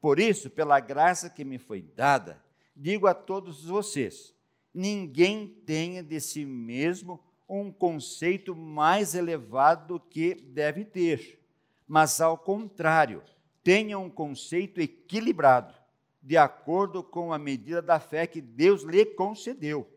Por 0.00 0.18
isso, 0.18 0.50
pela 0.50 0.78
graça 0.80 1.30
que 1.30 1.44
me 1.44 1.58
foi 1.58 1.82
dada, 1.82 2.42
digo 2.74 3.06
a 3.06 3.14
todos 3.14 3.64
vocês: 3.64 4.34
ninguém 4.72 5.48
tenha 5.66 6.02
de 6.02 6.20
si 6.20 6.44
mesmo 6.44 7.20
um 7.48 7.70
conceito 7.72 8.54
mais 8.54 9.14
elevado 9.14 9.94
do 9.94 10.00
que 10.00 10.34
deve 10.34 10.84
ter, 10.84 11.40
mas 11.86 12.20
ao 12.20 12.36
contrário, 12.36 13.22
tenha 13.62 13.98
um 13.98 14.10
conceito 14.10 14.80
equilibrado, 14.80 15.74
de 16.22 16.36
acordo 16.36 17.02
com 17.02 17.32
a 17.32 17.38
medida 17.38 17.80
da 17.80 18.00
fé 18.00 18.26
que 18.26 18.40
Deus 18.40 18.82
lhe 18.82 19.04
concedeu. 19.04 19.88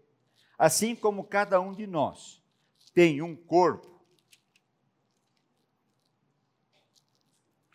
Assim 0.58 0.96
como 0.96 1.24
cada 1.24 1.60
um 1.60 1.74
de 1.74 1.88
nós 1.88 2.42
tem 2.94 3.22
um 3.22 3.36
corpo 3.36 3.99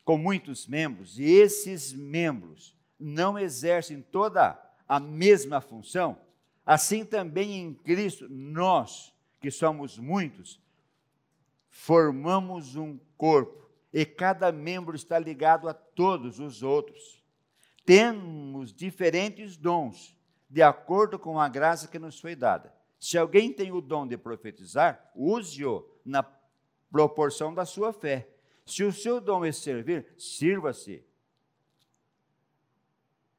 com 0.04 0.18
muitos 0.18 0.66
membros, 0.66 1.18
e 1.18 1.24
esses 1.24 1.92
membros 1.92 2.76
não 2.98 3.38
exercem 3.38 4.02
toda 4.02 4.60
a 4.86 5.00
mesma 5.00 5.60
função, 5.60 6.18
assim 6.64 7.04
também 7.04 7.58
em 7.58 7.74
Cristo, 7.74 8.28
nós, 8.28 9.14
que 9.40 9.50
somos 9.50 9.98
muitos, 9.98 10.60
formamos 11.70 12.76
um 12.76 12.98
corpo, 13.16 13.68
e 13.92 14.04
cada 14.04 14.50
membro 14.52 14.96
está 14.96 15.18
ligado 15.18 15.68
a 15.68 15.74
todos 15.74 16.38
os 16.38 16.62
outros. 16.62 17.22
Temos 17.86 18.72
diferentes 18.72 19.56
dons, 19.56 20.16
de 20.50 20.62
acordo 20.62 21.18
com 21.18 21.38
a 21.38 21.48
graça 21.48 21.88
que 21.88 21.98
nos 21.98 22.18
foi 22.18 22.34
dada. 22.34 22.74
Se 22.98 23.16
alguém 23.18 23.52
tem 23.52 23.70
o 23.70 23.80
dom 23.80 24.06
de 24.06 24.16
profetizar, 24.16 25.10
use-o 25.14 25.86
na 26.04 26.24
proporção 26.90 27.52
da 27.52 27.64
sua 27.64 27.92
fé. 27.92 28.28
Se 28.64 28.82
o 28.82 28.92
seu 28.92 29.20
dom 29.20 29.44
é 29.44 29.52
servir, 29.52 30.06
sirva-se. 30.16 31.04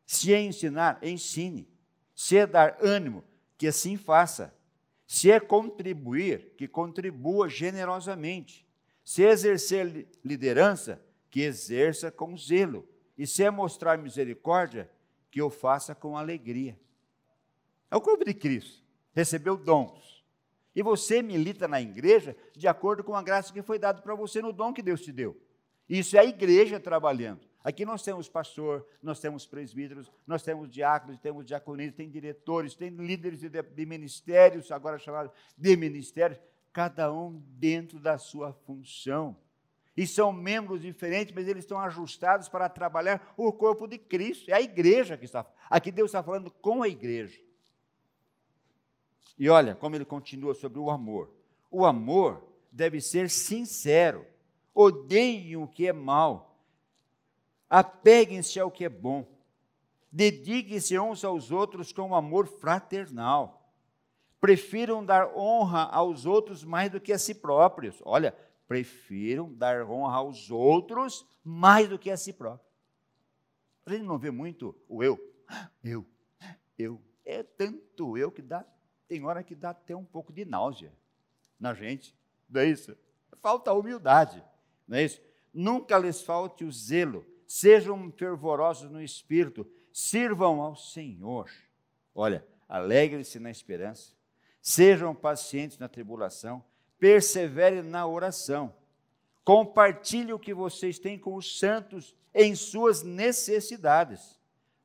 Se 0.05 0.33
é 0.33 0.41
ensinar, 0.41 0.99
ensine. 1.01 1.67
Se 2.13 2.37
é 2.37 2.45
dar 2.45 2.77
ânimo, 2.81 3.23
que 3.57 3.67
assim 3.67 3.97
faça. 3.97 4.53
Se 5.07 5.31
é 5.31 5.39
contribuir, 5.39 6.53
que 6.57 6.67
contribua 6.67 7.49
generosamente. 7.49 8.65
Se 9.03 9.23
é 9.23 9.29
exercer 9.29 10.07
liderança, 10.23 11.03
que 11.29 11.41
exerça 11.41 12.11
com 12.11 12.37
zelo. 12.37 12.87
E 13.17 13.25
se 13.25 13.43
é 13.43 13.49
mostrar 13.49 13.97
misericórdia, 13.97 14.89
que 15.31 15.41
o 15.41 15.49
faça 15.49 15.93
com 15.93 16.17
alegria. 16.17 16.79
É 17.89 17.95
o 17.95 18.01
corpo 18.01 18.25
de 18.25 18.33
Cristo. 18.33 18.83
Recebeu 19.13 19.57
dons. 19.57 20.24
E 20.75 20.83
você 20.83 21.21
milita 21.21 21.67
na 21.67 21.81
igreja 21.81 22.35
de 22.53 22.67
acordo 22.67 23.03
com 23.03 23.15
a 23.15 23.23
graça 23.23 23.53
que 23.53 23.61
foi 23.61 23.79
dada 23.79 24.01
para 24.01 24.13
você 24.13 24.41
no 24.41 24.51
dom 24.51 24.73
que 24.73 24.81
Deus 24.81 25.01
te 25.01 25.11
deu. 25.11 25.39
Isso 25.87 26.17
é 26.17 26.19
a 26.19 26.25
igreja 26.25 26.79
trabalhando. 26.79 27.41
Aqui 27.63 27.85
nós 27.85 28.03
temos 28.03 28.29
pastor, 28.29 28.85
nós 29.01 29.19
temos 29.19 29.45
presbíteros, 29.47 30.11
nós 30.27 30.43
temos 30.43 30.69
diáconos, 30.69 31.19
temos 31.19 31.45
diaconistas, 31.45 31.95
tem 31.95 32.09
diretores, 32.09 32.75
tem 32.75 32.89
líderes 32.89 33.39
de, 33.39 33.49
de 33.49 33.85
ministérios, 33.85 34.71
agora 34.71 34.99
chamados 34.99 35.31
de 35.57 35.75
ministérios, 35.75 36.39
cada 36.71 37.11
um 37.11 37.41
dentro 37.57 37.99
da 37.99 38.17
sua 38.17 38.53
função. 38.53 39.35
e 39.97 40.05
são 40.05 40.31
membros 40.31 40.81
diferentes, 40.81 41.33
mas 41.33 41.47
eles 41.47 41.63
estão 41.63 41.79
ajustados 41.79 42.49
para 42.49 42.67
trabalhar 42.67 43.33
o 43.37 43.51
corpo 43.53 43.87
de 43.87 43.97
Cristo. 43.97 44.51
É 44.51 44.53
a 44.53 44.61
igreja 44.61 45.17
que 45.17 45.25
está. 45.25 45.45
Aqui 45.69 45.89
Deus 45.89 46.09
está 46.09 46.21
falando 46.21 46.51
com 46.51 46.83
a 46.83 46.87
igreja. 46.89 47.39
E 49.37 49.49
olha 49.49 49.75
como 49.75 49.95
ele 49.95 50.05
continua 50.05 50.53
sobre 50.53 50.79
o 50.79 50.89
amor. 50.89 51.29
O 51.69 51.85
amor 51.85 52.43
deve 52.71 53.01
ser 53.01 53.29
sincero. 53.29 54.25
Odeiem 54.73 55.57
o 55.57 55.67
que 55.67 55.87
é 55.87 55.93
mal. 55.93 56.59
Apeguem-se 57.69 58.59
ao 58.59 58.71
que 58.71 58.85
é 58.85 58.89
bom. 58.89 59.27
Dediquem-se 60.11 60.97
uns 60.97 61.25
aos 61.25 61.51
outros 61.51 61.91
com 61.91 62.15
amor 62.15 62.47
fraternal. 62.47 63.73
Prefiram 64.39 65.03
dar 65.03 65.35
honra 65.35 65.83
aos 65.83 66.25
outros 66.25 66.63
mais 66.63 66.91
do 66.91 67.01
que 67.01 67.11
a 67.11 67.17
si 67.17 67.35
próprios. 67.35 68.01
Olha, 68.05 68.33
prefiram 68.67 69.53
dar 69.53 69.89
honra 69.89 70.17
aos 70.17 70.51
outros 70.51 71.25
mais 71.43 71.89
do 71.89 71.99
que 71.99 72.09
a 72.09 72.17
si 72.17 72.31
próprios. 72.31 72.65
A 73.85 73.91
gente 73.91 74.03
não 74.03 74.17
vê 74.17 74.31
muito 74.31 74.75
o 74.87 75.03
eu. 75.03 75.19
Eu, 75.83 76.05
eu. 76.77 77.01
É 77.23 77.43
tanto 77.43 78.17
eu 78.17 78.31
que 78.31 78.41
dá, 78.41 78.65
tem 79.07 79.23
hora 79.25 79.43
que 79.43 79.55
dá 79.55 79.71
até 79.71 79.95
um 79.95 80.03
pouco 80.03 80.33
de 80.33 80.45
náusea 80.45 80.91
na 81.59 81.73
gente. 81.73 82.15
Não 82.49 82.61
é 82.61 82.65
isso? 82.65 82.95
Falta 83.41 83.73
humildade. 83.73 84.43
Não 84.87 84.97
é 84.97 85.03
isso? 85.03 85.21
Nunca 85.53 85.97
lhes 85.97 86.21
falte 86.21 86.63
o 86.63 86.71
zelo. 86.71 87.25
Sejam 87.47 88.11
fervorosos 88.11 88.89
no 88.89 89.01
espírito. 89.01 89.65
Sirvam 89.91 90.61
ao 90.61 90.75
Senhor. 90.75 91.49
Olha, 92.13 92.45
alegre-se 92.67 93.39
na 93.39 93.51
esperança. 93.51 94.13
Sejam 94.61 95.13
pacientes 95.13 95.77
na 95.77 95.87
tribulação 95.87 96.63
persevere 96.99 97.81
na 97.81 98.07
oração. 98.07 98.73
Compartilhe 99.43 100.33
o 100.33 100.39
que 100.39 100.53
vocês 100.53 100.97
têm 100.97 101.19
com 101.19 101.35
os 101.35 101.59
santos 101.59 102.15
em 102.33 102.55
suas 102.55 103.03
necessidades. 103.03 104.39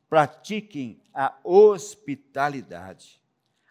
Pratiquem 0.08 1.02
a 1.14 1.38
hospitalidade. 1.42 3.19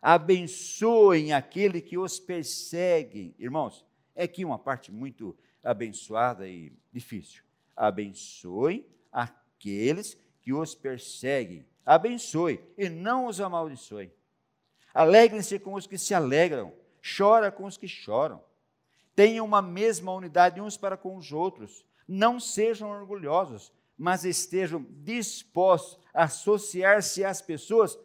Abençoem 0.01 1.33
aquele 1.33 1.81
que 1.81 1.97
os 1.97 2.19
perseguem. 2.19 3.35
Irmãos, 3.37 3.85
é 4.15 4.23
aqui 4.23 4.45
uma 4.45 4.59
parte 4.59 4.91
muito 4.91 5.37
abençoada 5.63 6.47
e 6.47 6.73
difícil. 6.91 7.43
Abençoem 7.75 8.85
aqueles 9.11 10.17
que 10.41 10.53
os 10.53 10.75
perseguem. 10.75 11.65
Abençoe 11.85 12.61
e 12.77 12.89
não 12.89 13.25
os 13.25 13.41
amaldiçoe. 13.41 14.11
Alegrem-se 14.93 15.59
com 15.59 15.73
os 15.73 15.87
que 15.87 15.97
se 15.97 16.13
alegram 16.13 16.73
chora 17.01 17.51
com 17.51 17.65
os 17.65 17.77
que 17.77 17.87
choram. 17.87 18.41
Tenham 19.15 19.45
uma 19.45 19.61
mesma 19.61 20.13
unidade 20.13 20.61
uns 20.61 20.77
para 20.77 20.97
com 20.97 21.15
os 21.15 21.31
outros. 21.31 21.85
Não 22.07 22.39
sejam 22.39 22.89
orgulhosos, 22.89 23.71
mas 23.97 24.23
estejam 24.23 24.85
dispostos 24.89 25.99
a 26.13 26.23
associar-se 26.23 27.23
às 27.23 27.41
pessoas 27.41 27.97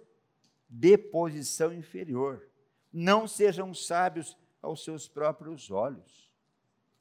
de 0.74 0.98
posição 0.98 1.72
inferior. 1.72 2.48
Não 2.92 3.28
sejam 3.28 3.72
sábios 3.72 4.36
aos 4.60 4.82
seus 4.82 5.06
próprios 5.06 5.70
olhos. 5.70 6.32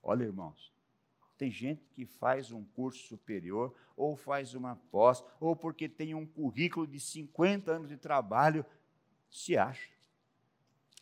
Olha, 0.01 0.23
irmãos, 0.23 0.71
tem 1.37 1.49
gente 1.49 1.83
que 1.95 2.05
faz 2.05 2.51
um 2.51 2.63
curso 2.63 3.07
superior, 3.07 3.73
ou 3.97 4.15
faz 4.15 4.53
uma 4.53 4.75
pós, 4.91 5.23
ou 5.39 5.55
porque 5.55 5.89
tem 5.89 6.13
um 6.13 6.25
currículo 6.25 6.85
de 6.85 6.99
50 6.99 7.71
anos 7.71 7.89
de 7.89 7.97
trabalho, 7.97 8.65
se 9.29 9.57
acha 9.57 9.91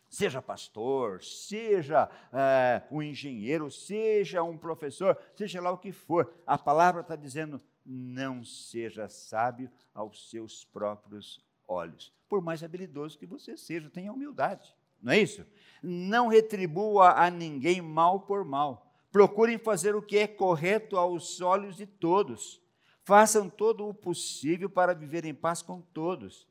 seja 0.10 0.42
pastor, 0.42 1.24
seja 1.24 2.10
é, 2.34 2.84
um 2.92 3.02
engenheiro, 3.02 3.72
seja 3.72 4.44
um 4.44 4.58
professor, 4.58 5.18
seja 5.34 5.62
lá 5.62 5.72
o 5.72 5.78
que 5.78 5.94
for, 5.94 6.34
a 6.46 6.58
palavra 6.58 7.00
está 7.00 7.16
dizendo: 7.16 7.62
não 7.86 8.44
seja 8.44 9.08
sábio 9.08 9.72
aos 9.94 10.30
seus 10.30 10.66
próprios 10.66 11.42
olhos. 11.72 12.14
Por 12.28 12.42
mais 12.42 12.64
habilidoso 12.64 13.18
que 13.18 13.26
você 13.26 13.58
seja, 13.58 13.90
tenha 13.90 14.12
humildade, 14.12 14.76
não 15.02 15.14
é 15.14 15.20
isso? 15.20 15.46
Não 15.82 16.28
retribua 16.28 17.12
a 17.12 17.30
ninguém 17.30 17.82
mal 17.82 18.22
por 18.22 18.46
mal. 18.46 18.94
Procurem 19.12 19.58
fazer 19.58 19.96
o 19.96 20.02
que 20.02 20.18
é 20.18 20.28
correto 20.28 20.98
aos 20.98 21.42
olhos 21.42 21.76
de 21.76 21.86
todos. 21.86 22.62
Façam 23.04 23.50
todo 23.50 23.88
o 23.88 23.94
possível 23.94 24.70
para 24.70 24.94
viver 24.94 25.26
em 25.26 25.34
paz 25.34 25.62
com 25.62 25.82
todos. 25.82 26.48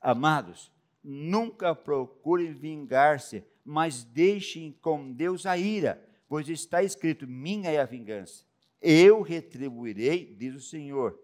Amados, 0.00 0.70
Nunca 1.02 1.74
procurem 1.74 2.52
vingar-se, 2.52 3.44
mas 3.64 4.02
deixem 4.04 4.72
com 4.82 5.12
Deus 5.12 5.46
a 5.46 5.56
ira, 5.56 6.06
pois 6.28 6.48
está 6.48 6.82
escrito: 6.82 7.26
minha 7.26 7.70
é 7.70 7.80
a 7.80 7.86
vingança. 7.86 8.44
Eu 8.80 9.22
retribuirei, 9.22 10.34
diz 10.38 10.54
o 10.54 10.60
Senhor. 10.60 11.18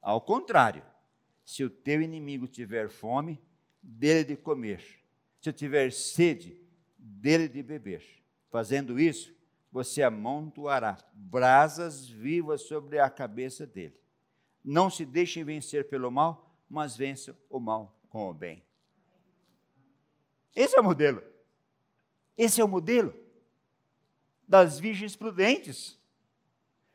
Ao 0.00 0.20
contrário, 0.20 0.82
se 1.46 1.62
o 1.62 1.70
teu 1.70 2.02
inimigo 2.02 2.48
tiver 2.48 2.90
fome, 2.90 3.40
dele 3.80 4.24
de 4.24 4.36
comer. 4.36 4.82
Se 5.40 5.52
tiver 5.52 5.92
sede, 5.92 6.60
dele 6.98 7.48
de 7.48 7.62
beber. 7.62 8.02
Fazendo 8.50 8.98
isso, 8.98 9.32
você 9.70 10.02
amontoará 10.02 10.98
brasas 11.14 12.08
vivas 12.08 12.62
sobre 12.62 12.98
a 12.98 13.08
cabeça 13.08 13.64
dele. 13.64 13.98
Não 14.64 14.90
se 14.90 15.06
deixem 15.06 15.44
vencer 15.44 15.88
pelo 15.88 16.10
mal, 16.10 16.58
mas 16.68 16.96
vençam 16.96 17.36
o 17.48 17.60
mal 17.60 17.96
com 18.08 18.28
o 18.28 18.34
bem. 18.34 18.64
Esse 20.54 20.76
é 20.76 20.80
o 20.80 20.84
modelo. 20.84 21.22
Esse 22.36 22.60
é 22.60 22.64
o 22.64 22.68
modelo 22.68 23.14
das 24.48 24.80
virgens 24.80 25.14
prudentes. 25.14 25.96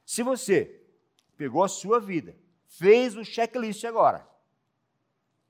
Se 0.06 0.24
você 0.24 0.84
pegou 1.38 1.64
a 1.64 1.70
sua 1.70 2.02
vida, 2.02 2.36
fez 2.66 3.16
o 3.16 3.24
checklist 3.24 3.86
agora, 3.86 4.28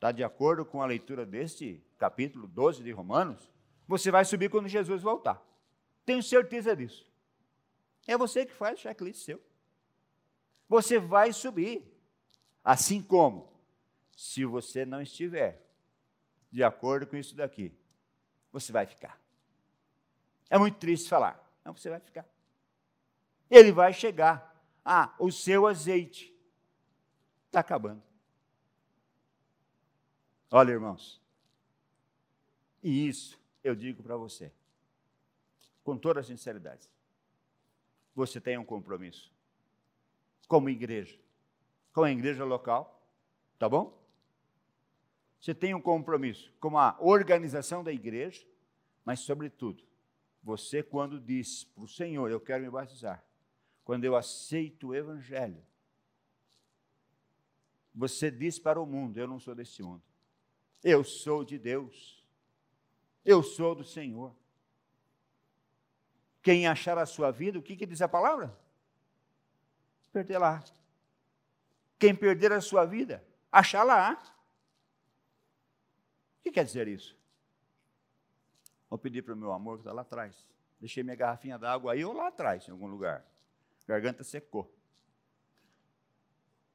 está 0.01 0.11
de 0.11 0.23
acordo 0.23 0.65
com 0.65 0.81
a 0.81 0.85
leitura 0.87 1.27
deste 1.27 1.79
capítulo 1.99 2.47
12 2.47 2.81
de 2.81 2.91
Romanos, 2.91 3.47
você 3.87 4.09
vai 4.09 4.25
subir 4.25 4.49
quando 4.49 4.67
Jesus 4.67 5.03
voltar. 5.03 5.39
Tenho 6.03 6.23
certeza 6.23 6.75
disso. 6.75 7.05
É 8.07 8.17
você 8.17 8.43
que 8.43 8.51
faz 8.51 8.79
o 8.79 8.81
checklist 8.81 9.23
seu. 9.23 9.39
Você 10.67 10.97
vai 10.97 11.31
subir. 11.31 11.87
Assim 12.63 12.99
como, 12.99 13.53
se 14.17 14.43
você 14.43 14.85
não 14.85 15.03
estiver 15.03 15.63
de 16.49 16.63
acordo 16.63 17.05
com 17.05 17.15
isso 17.15 17.35
daqui, 17.35 17.71
você 18.51 18.71
vai 18.71 18.87
ficar. 18.87 19.21
É 20.49 20.57
muito 20.57 20.79
triste 20.79 21.07
falar, 21.07 21.39
não, 21.63 21.75
você 21.75 21.91
vai 21.91 21.99
ficar. 21.99 22.27
Ele 23.51 23.71
vai 23.71 23.93
chegar. 23.93 24.51
Ah, 24.83 25.13
o 25.19 25.31
seu 25.31 25.67
azeite 25.67 26.35
está 27.45 27.59
acabando. 27.59 28.10
Olha, 30.53 30.71
irmãos, 30.71 31.21
e 32.83 33.07
isso 33.07 33.39
eu 33.63 33.73
digo 33.73 34.03
para 34.03 34.17
você, 34.17 34.51
com 35.81 35.97
toda 35.97 36.21
sinceridade. 36.21 36.89
Você 38.13 38.41
tem 38.41 38.57
um 38.57 38.65
compromisso, 38.65 39.33
como 40.49 40.69
igreja, 40.69 41.17
com 41.93 42.03
a 42.03 42.11
igreja 42.11 42.43
local, 42.43 43.01
tá 43.57 43.69
bom? 43.69 43.97
Você 45.39 45.55
tem 45.55 45.73
um 45.73 45.81
compromisso 45.81 46.53
com 46.59 46.77
a 46.77 46.97
organização 46.99 47.81
da 47.81 47.93
igreja, 47.93 48.45
mas, 49.05 49.21
sobretudo, 49.21 49.81
você, 50.43 50.83
quando 50.83 51.17
diz 51.17 51.63
para 51.63 51.83
o 51.85 51.87
Senhor, 51.87 52.29
eu 52.29 52.41
quero 52.41 52.61
me 52.61 52.69
batizar, 52.69 53.23
quando 53.85 54.03
eu 54.03 54.17
aceito 54.17 54.89
o 54.89 54.95
Evangelho, 54.95 55.63
você 57.95 58.29
diz 58.29 58.59
para 58.59 58.81
o 58.81 58.85
mundo: 58.85 59.17
eu 59.17 59.27
não 59.27 59.39
sou 59.39 59.55
desse 59.55 59.81
mundo, 59.81 60.03
eu 60.83 61.03
sou 61.03 61.43
de 61.43 61.57
Deus, 61.57 62.23
eu 63.23 63.43
sou 63.43 63.75
do 63.75 63.83
Senhor. 63.83 64.35
Quem 66.41 66.67
achar 66.67 66.97
a 66.97 67.05
sua 67.05 67.31
vida, 67.31 67.59
o 67.59 67.61
que, 67.61 67.75
que 67.75 67.85
diz 67.85 68.01
a 68.01 68.07
palavra? 68.07 68.57
Perder 70.11 70.39
lá. 70.39 70.63
Quem 71.99 72.15
perder 72.15 72.51
a 72.51 72.59
sua 72.59 72.83
vida, 72.83 73.23
achar 73.51 73.83
lá. 73.83 74.13
O 76.39 76.43
que 76.43 76.51
quer 76.51 76.65
dizer 76.65 76.87
isso? 76.87 77.15
Vou 78.89 78.97
pedir 78.97 79.21
para 79.21 79.33
o 79.33 79.37
meu 79.37 79.53
amor 79.53 79.77
que 79.77 79.81
está 79.81 79.93
lá 79.93 80.01
atrás. 80.01 80.45
Deixei 80.79 81.03
minha 81.03 81.15
garrafinha 81.15 81.59
d'água 81.59 81.93
aí 81.93 82.03
ou 82.03 82.11
lá 82.11 82.27
atrás, 82.27 82.67
em 82.67 82.71
algum 82.71 82.87
lugar. 82.87 83.23
garganta 83.87 84.23
secou. 84.23 84.75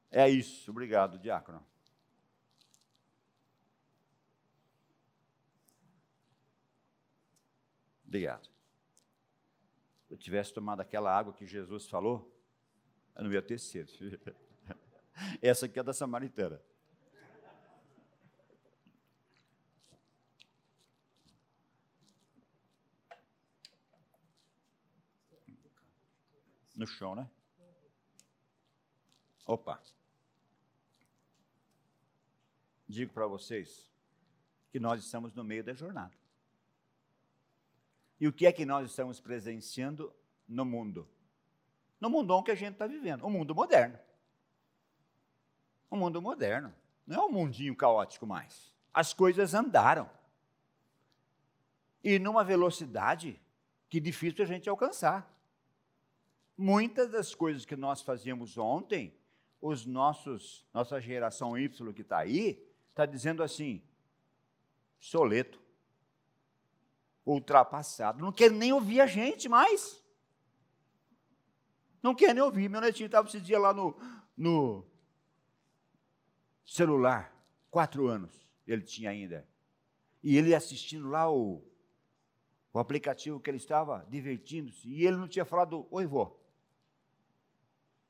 É 0.09 0.29
isso. 0.29 0.71
Obrigado, 0.71 1.19
diácono. 1.19 1.63
Obrigado. 8.07 8.49
Se 10.07 10.13
eu 10.13 10.17
tivesse 10.17 10.53
tomado 10.53 10.79
aquela 10.79 11.15
água 11.15 11.33
que 11.33 11.45
Jesus 11.45 11.87
falou, 11.87 12.33
eu 13.13 13.25
não 13.25 13.33
ia 13.33 13.41
ter 13.41 13.59
sede. 13.59 14.17
Essa 15.41 15.65
aqui 15.65 15.77
é 15.77 15.83
da 15.83 15.91
samaritana. 15.93 16.61
No 26.73 26.87
chão, 26.87 27.15
né? 27.15 27.29
Opa. 29.45 29.81
Digo 32.87 33.11
para 33.11 33.27
vocês 33.27 33.91
que 34.69 34.79
nós 34.79 35.03
estamos 35.03 35.33
no 35.33 35.43
meio 35.43 35.63
da 35.63 35.73
jornada. 35.73 36.15
E 38.19 38.27
o 38.27 38.33
que 38.33 38.45
é 38.47 38.51
que 38.51 38.65
nós 38.65 38.89
estamos 38.89 39.19
presenciando 39.19 40.13
no 40.47 40.65
mundo? 40.65 41.07
No 41.99 42.09
mundão 42.09 42.43
que 42.43 42.51
a 42.51 42.55
gente 42.55 42.73
está 42.73 42.87
vivendo, 42.87 43.23
o 43.23 43.29
mundo 43.29 43.53
moderno. 43.53 43.97
O 45.89 45.95
mundo 45.95 46.21
moderno. 46.21 46.73
Não 47.05 47.23
é 47.23 47.25
um 47.25 47.31
mundinho 47.31 47.75
caótico 47.75 48.25
mais. 48.25 48.73
As 48.93 49.13
coisas 49.13 49.53
andaram. 49.53 50.09
E 52.03 52.19
numa 52.19 52.43
velocidade 52.43 53.39
que 53.89 53.99
difícil 53.99 54.43
a 54.43 54.47
gente 54.47 54.69
alcançar. 54.69 55.33
Muitas 56.57 57.11
das 57.11 57.35
coisas 57.35 57.65
que 57.65 57.75
nós 57.75 58.01
fazíamos 58.01 58.57
ontem, 58.57 59.13
os 59.61 59.85
nossos, 59.85 60.65
nossa 60.73 60.99
geração 60.99 61.57
Y 61.57 61.93
que 61.93 62.01
está 62.01 62.17
aí, 62.17 62.67
está 62.89 63.05
dizendo 63.05 63.43
assim, 63.43 63.81
soleto, 64.99 65.61
ultrapassado, 67.27 68.21
não 68.21 68.31
quer 68.31 68.49
nem 68.49 68.71
ouvir 68.71 69.01
a 69.01 69.05
gente 69.05 69.49
mais. 69.49 70.03
Não 72.01 72.15
quer 72.15 72.33
nem 72.33 72.43
ouvir. 72.43 72.69
Meu 72.69 72.79
netinho 72.79 73.07
estava 73.07 73.27
esse 73.27 73.41
dia 73.41 73.59
lá 73.59 73.73
no, 73.73 73.95
no 74.35 74.85
celular, 76.65 77.33
quatro 77.69 78.07
anos 78.07 78.47
ele 78.65 78.81
tinha 78.81 79.09
ainda. 79.09 79.47
E 80.21 80.37
ele 80.37 80.53
assistindo 80.53 81.09
lá 81.09 81.31
o, 81.31 81.63
o 82.73 82.79
aplicativo 82.79 83.39
que 83.39 83.49
ele 83.49 83.57
estava 83.57 84.05
divertindo-se, 84.09 84.87
e 84.87 85.05
ele 85.05 85.17
não 85.17 85.27
tinha 85.27 85.45
falado 85.45 85.87
oi, 85.89 86.05
vô. 86.05 86.37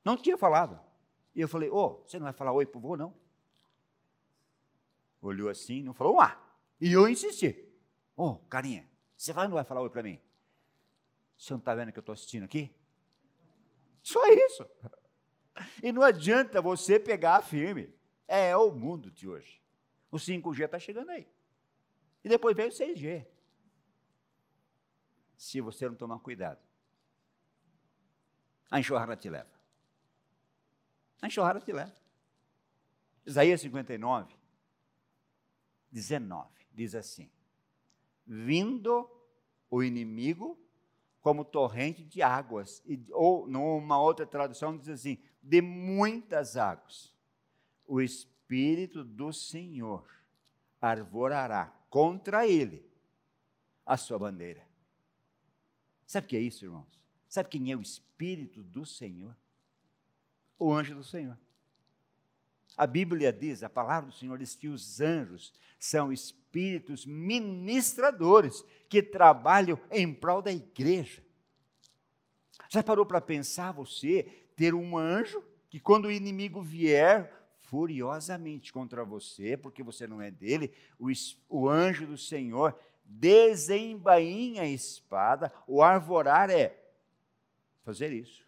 Não 0.04 0.16
tinha 0.16 0.36
falado. 0.36 0.80
E 1.34 1.40
eu 1.40 1.48
falei, 1.48 1.70
ô, 1.70 1.76
oh, 1.76 1.88
você 2.04 2.18
não 2.18 2.24
vai 2.24 2.32
falar 2.32 2.52
oi 2.52 2.66
pro 2.66 2.80
vô, 2.80 2.96
não? 2.96 3.14
Olhou 5.20 5.48
assim, 5.48 5.82
não 5.82 5.94
falou, 5.94 6.20
ah. 6.20 6.40
E 6.80 6.92
eu 6.92 7.08
insisti. 7.08 7.68
Ô, 8.16 8.26
oh, 8.26 8.36
carinha, 8.48 8.88
você 9.18 9.32
vai 9.32 9.46
ou 9.46 9.48
não 9.48 9.56
vai 9.56 9.64
falar 9.64 9.80
oi 9.80 9.90
para 9.90 10.02
mim? 10.02 10.20
Você 11.36 11.52
não 11.52 11.58
está 11.58 11.74
vendo 11.74 11.90
que 11.90 11.98
eu 11.98 12.02
estou 12.02 12.12
assistindo 12.12 12.44
aqui? 12.44 12.72
Só 14.00 14.24
isso. 14.28 14.64
E 15.82 15.90
não 15.90 16.02
adianta 16.02 16.62
você 16.62 17.00
pegar 17.00 17.42
firme. 17.42 17.92
É 18.28 18.56
o 18.56 18.70
mundo 18.70 19.10
de 19.10 19.28
hoje. 19.28 19.60
O 20.08 20.18
5G 20.18 20.64
está 20.64 20.78
chegando 20.78 21.10
aí. 21.10 21.28
E 22.22 22.28
depois 22.28 22.56
vem 22.56 22.68
o 22.68 22.70
6G. 22.70 23.26
Se 25.36 25.60
você 25.60 25.88
não 25.88 25.96
tomar 25.96 26.20
cuidado, 26.20 26.60
a 28.70 28.78
enxurrada 28.78 29.16
te 29.16 29.28
leva. 29.28 29.50
A 31.20 31.26
enxurrada 31.26 31.60
te 31.60 31.72
leva. 31.72 31.94
Isaías 33.26 33.60
59, 33.60 34.32
19, 35.90 36.66
diz 36.72 36.94
assim: 36.94 37.30
Vindo 38.28 39.10
o 39.70 39.82
inimigo 39.82 40.58
como 41.22 41.44
torrente 41.44 42.04
de 42.04 42.20
águas, 42.20 42.82
ou 43.10 43.48
numa 43.48 43.98
outra 43.98 44.26
tradução 44.26 44.76
diz 44.76 44.88
assim: 44.90 45.18
de 45.42 45.62
muitas 45.62 46.56
águas 46.56 47.16
o 47.86 48.02
Espírito 48.02 49.02
do 49.02 49.32
Senhor 49.32 50.06
arvorará 50.80 51.66
contra 51.88 52.46
ele 52.46 52.86
a 53.84 53.96
sua 53.96 54.18
bandeira. 54.18 54.62
Sabe 56.06 56.26
o 56.26 56.28
que 56.28 56.36
é 56.36 56.40
isso, 56.40 56.66
irmãos? 56.66 57.00
Sabe 57.26 57.48
quem 57.48 57.72
é 57.72 57.76
o 57.76 57.80
Espírito 57.80 58.62
do 58.62 58.84
Senhor? 58.84 59.34
O 60.58 60.72
anjo 60.72 60.94
do 60.94 61.04
Senhor. 61.04 61.38
A 62.76 62.86
Bíblia 62.86 63.32
diz, 63.32 63.62
a 63.62 63.70
palavra 63.70 64.10
do 64.10 64.16
Senhor 64.16 64.38
diz 64.38 64.54
que 64.54 64.68
os 64.68 65.00
anjos 65.00 65.52
são 65.78 66.12
espíritos 66.12 66.37
ministradores 67.06 68.64
que 68.88 69.02
trabalham 69.02 69.78
em 69.90 70.12
prol 70.12 70.42
da 70.42 70.52
igreja. 70.52 71.22
Já 72.68 72.82
parou 72.82 73.06
para 73.06 73.20
pensar 73.20 73.72
você 73.72 74.24
ter 74.56 74.74
um 74.74 74.96
anjo 74.96 75.42
que, 75.70 75.78
quando 75.78 76.06
o 76.06 76.12
inimigo 76.12 76.62
vier, 76.62 77.32
furiosamente 77.62 78.72
contra 78.72 79.04
você, 79.04 79.56
porque 79.56 79.82
você 79.82 80.06
não 80.06 80.22
é 80.22 80.30
dele, 80.30 80.72
o, 80.98 81.08
o 81.48 81.68
anjo 81.68 82.06
do 82.06 82.16
Senhor 82.16 82.78
desembainha 83.04 84.62
a 84.62 84.68
espada, 84.68 85.52
o 85.66 85.82
arvorar 85.82 86.50
é 86.50 86.78
fazer 87.82 88.12
isso. 88.12 88.46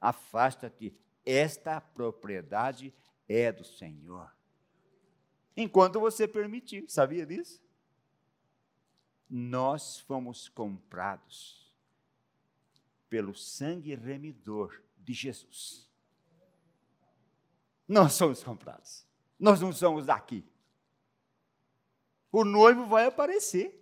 Afasta-te, 0.00 0.94
esta 1.24 1.80
propriedade 1.80 2.94
é 3.28 3.52
do 3.52 3.64
Senhor. 3.64 4.30
Enquanto 5.60 6.00
você 6.00 6.26
permitir, 6.26 6.86
sabia 6.88 7.26
disso? 7.26 7.60
Nós 9.28 10.00
fomos 10.00 10.48
comprados 10.48 11.70
pelo 13.10 13.34
sangue 13.34 13.94
remidor 13.94 14.80
de 14.96 15.12
Jesus. 15.12 15.86
Nós 17.86 18.14
somos 18.14 18.42
comprados. 18.42 19.06
Nós 19.38 19.60
não 19.60 19.70
somos 19.70 20.06
daqui. 20.06 20.42
O 22.32 22.42
noivo 22.42 22.86
vai 22.86 23.04
aparecer. 23.04 23.78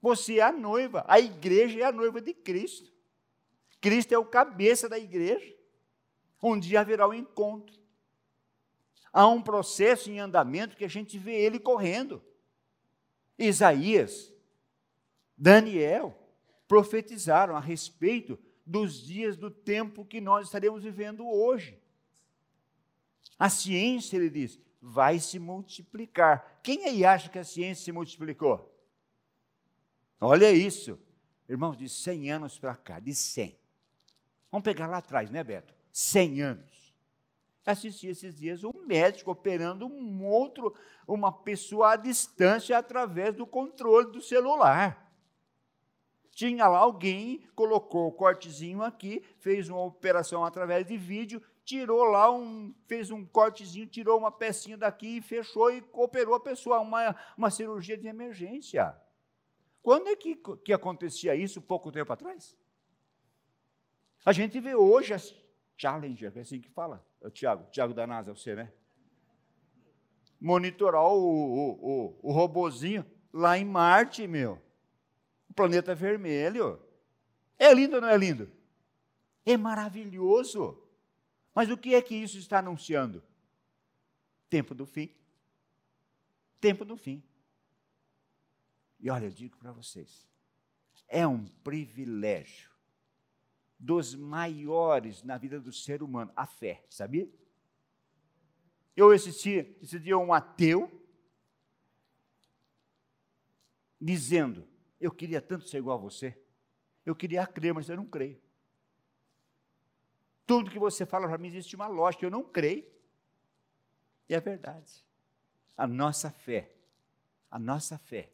Você 0.00 0.38
é 0.38 0.42
a 0.42 0.52
noiva. 0.52 1.04
A 1.08 1.18
igreja 1.18 1.80
é 1.80 1.82
a 1.82 1.90
noiva 1.90 2.20
de 2.20 2.32
Cristo. 2.32 2.92
Cristo 3.80 4.12
é 4.12 4.18
o 4.18 4.24
cabeça 4.24 4.88
da 4.88 5.00
igreja. 5.00 5.52
Um 6.40 6.56
dia 6.56 6.80
haverá 6.80 7.08
o 7.08 7.10
um 7.10 7.14
encontro. 7.14 7.76
Há 9.12 9.26
um 9.26 9.40
processo 9.40 10.10
em 10.10 10.18
andamento 10.18 10.76
que 10.76 10.84
a 10.84 10.88
gente 10.88 11.18
vê 11.18 11.34
ele 11.34 11.58
correndo. 11.58 12.22
Isaías, 13.38 14.32
Daniel 15.36 16.16
profetizaram 16.66 17.56
a 17.56 17.60
respeito 17.60 18.38
dos 18.64 19.00
dias 19.00 19.36
do 19.36 19.50
tempo 19.50 20.04
que 20.04 20.20
nós 20.20 20.46
estaremos 20.46 20.82
vivendo 20.82 21.26
hoje. 21.28 21.80
A 23.38 23.48
ciência, 23.48 24.16
ele 24.16 24.30
diz, 24.30 24.58
vai 24.80 25.18
se 25.18 25.38
multiplicar. 25.38 26.60
Quem 26.62 26.84
aí 26.84 27.04
acha 27.04 27.28
que 27.28 27.38
a 27.38 27.44
ciência 27.44 27.84
se 27.84 27.92
multiplicou? 27.92 28.72
Olha 30.20 30.50
isso. 30.50 30.98
Irmãos, 31.48 31.76
de 31.76 31.88
100 31.88 32.32
anos 32.32 32.58
para 32.58 32.74
cá, 32.74 32.98
de 32.98 33.14
100. 33.14 33.56
Vamos 34.50 34.64
pegar 34.64 34.86
lá 34.86 34.98
atrás, 34.98 35.30
né, 35.30 35.44
Beto? 35.44 35.74
100 35.92 36.42
anos. 36.42 36.75
Assisti 37.66 38.06
esses 38.06 38.34
dias 38.34 38.64
um 38.64 38.72
médico 38.86 39.32
operando 39.32 39.86
um 39.86 40.24
outro, 40.24 40.72
uma 41.06 41.32
pessoa 41.32 41.92
à 41.92 41.96
distância 41.96 42.78
através 42.78 43.34
do 43.34 43.46
controle 43.46 44.12
do 44.12 44.22
celular. 44.22 45.12
Tinha 46.30 46.68
lá 46.68 46.78
alguém, 46.78 47.44
colocou 47.54 48.06
o 48.06 48.12
cortezinho 48.12 48.82
aqui, 48.82 49.22
fez 49.40 49.68
uma 49.68 49.82
operação 49.82 50.44
através 50.44 50.86
de 50.86 50.96
vídeo 50.96 51.42
tirou 51.66 52.04
lá 52.04 52.30
um, 52.30 52.72
fez 52.86 53.10
um 53.10 53.26
cortezinho, 53.26 53.88
tirou 53.88 54.16
uma 54.16 54.30
pecinha 54.30 54.78
daqui, 54.78 55.20
fechou 55.20 55.70
e 55.72 55.84
operou 55.92 56.36
a 56.36 56.40
pessoa, 56.40 56.78
uma, 56.78 57.14
uma 57.36 57.50
cirurgia 57.50 57.98
de 57.98 58.06
emergência. 58.06 58.96
Quando 59.82 60.08
é 60.08 60.16
que, 60.16 60.36
que 60.64 60.72
acontecia 60.72 61.34
isso 61.34 61.60
pouco 61.60 61.90
tempo 61.90 62.12
atrás? 62.12 62.56
A 64.24 64.32
gente 64.32 64.60
vê 64.60 64.76
hoje 64.76 65.12
as 65.12 65.34
Challenger, 65.76 66.32
é 66.34 66.40
assim 66.40 66.60
que 66.60 66.70
fala, 66.70 67.06
é 67.20 67.26
o 67.26 67.30
Tiago, 67.30 67.70
Tiago 67.70 67.92
da 67.92 68.06
NASA, 68.06 68.30
é 68.30 68.34
você, 68.34 68.54
né? 68.54 68.72
Monitorar 70.40 71.04
o, 71.04 71.18
o, 71.18 71.70
o, 71.72 72.20
o 72.22 72.32
robozinho 72.32 73.04
lá 73.32 73.58
em 73.58 73.64
Marte, 73.64 74.26
meu. 74.26 74.60
O 75.48 75.54
planeta 75.54 75.94
vermelho. 75.94 76.80
É 77.58 77.72
lindo 77.72 77.96
ou 77.96 78.00
não 78.00 78.08
é 78.08 78.16
lindo? 78.16 78.50
É 79.44 79.56
maravilhoso. 79.56 80.82
Mas 81.54 81.70
o 81.70 81.76
que 81.76 81.94
é 81.94 82.02
que 82.02 82.14
isso 82.14 82.38
está 82.38 82.58
anunciando? 82.58 83.22
Tempo 84.48 84.74
do 84.74 84.86
fim. 84.86 85.10
Tempo 86.60 86.84
do 86.84 86.96
fim. 86.96 87.22
E 89.00 89.10
olha, 89.10 89.26
eu 89.26 89.30
digo 89.30 89.56
para 89.56 89.72
vocês, 89.72 90.26
é 91.08 91.26
um 91.26 91.46
privilégio 91.46 92.75
dos 93.78 94.14
maiores 94.14 95.22
na 95.22 95.36
vida 95.36 95.60
do 95.60 95.72
ser 95.72 96.02
humano, 96.02 96.32
a 96.34 96.46
fé, 96.46 96.84
sabia? 96.88 97.28
Eu 98.96 99.10
assisti 99.10 99.76
esse 99.82 99.98
dia 99.98 100.16
um 100.16 100.32
ateu 100.32 100.90
dizendo: 104.00 104.66
Eu 105.00 105.10
queria 105.10 105.40
tanto 105.40 105.68
ser 105.68 105.78
igual 105.78 105.98
a 105.98 106.00
você, 106.00 106.38
eu 107.04 107.14
queria 107.14 107.46
crer, 107.46 107.74
mas 107.74 107.88
eu 107.88 107.96
não 107.96 108.06
creio. 108.06 108.40
Tudo 110.46 110.70
que 110.70 110.78
você 110.78 111.04
fala 111.04 111.26
para 111.28 111.38
mim 111.38 111.48
existe 111.48 111.74
uma 111.74 111.88
lógica, 111.88 112.24
eu 112.24 112.30
não 112.30 112.42
creio. 112.42 112.86
E 114.28 114.34
é 114.34 114.40
verdade. 114.40 115.04
A 115.76 115.86
nossa 115.86 116.30
fé, 116.30 116.72
a 117.50 117.58
nossa 117.58 117.98
fé 117.98 118.32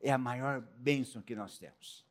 é 0.00 0.12
a 0.12 0.18
maior 0.18 0.60
bênção 0.60 1.22
que 1.22 1.34
nós 1.34 1.58
temos. 1.58 2.06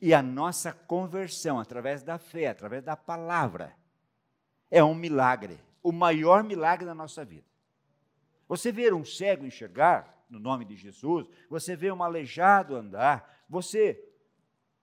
E 0.00 0.14
a 0.14 0.22
nossa 0.22 0.72
conversão, 0.72 1.58
através 1.58 2.02
da 2.02 2.18
fé, 2.18 2.46
através 2.46 2.84
da 2.84 2.96
palavra, 2.96 3.76
é 4.70 4.82
um 4.82 4.94
milagre, 4.94 5.58
o 5.82 5.90
maior 5.90 6.44
milagre 6.44 6.86
da 6.86 6.94
nossa 6.94 7.24
vida. 7.24 7.46
Você 8.46 8.70
ver 8.70 8.94
um 8.94 9.04
cego 9.04 9.44
enxergar, 9.44 10.24
no 10.30 10.38
nome 10.38 10.64
de 10.64 10.76
Jesus, 10.76 11.28
você 11.48 11.74
vê 11.74 11.90
um 11.90 12.02
aleijado 12.02 12.76
andar, 12.76 13.44
você. 13.48 14.04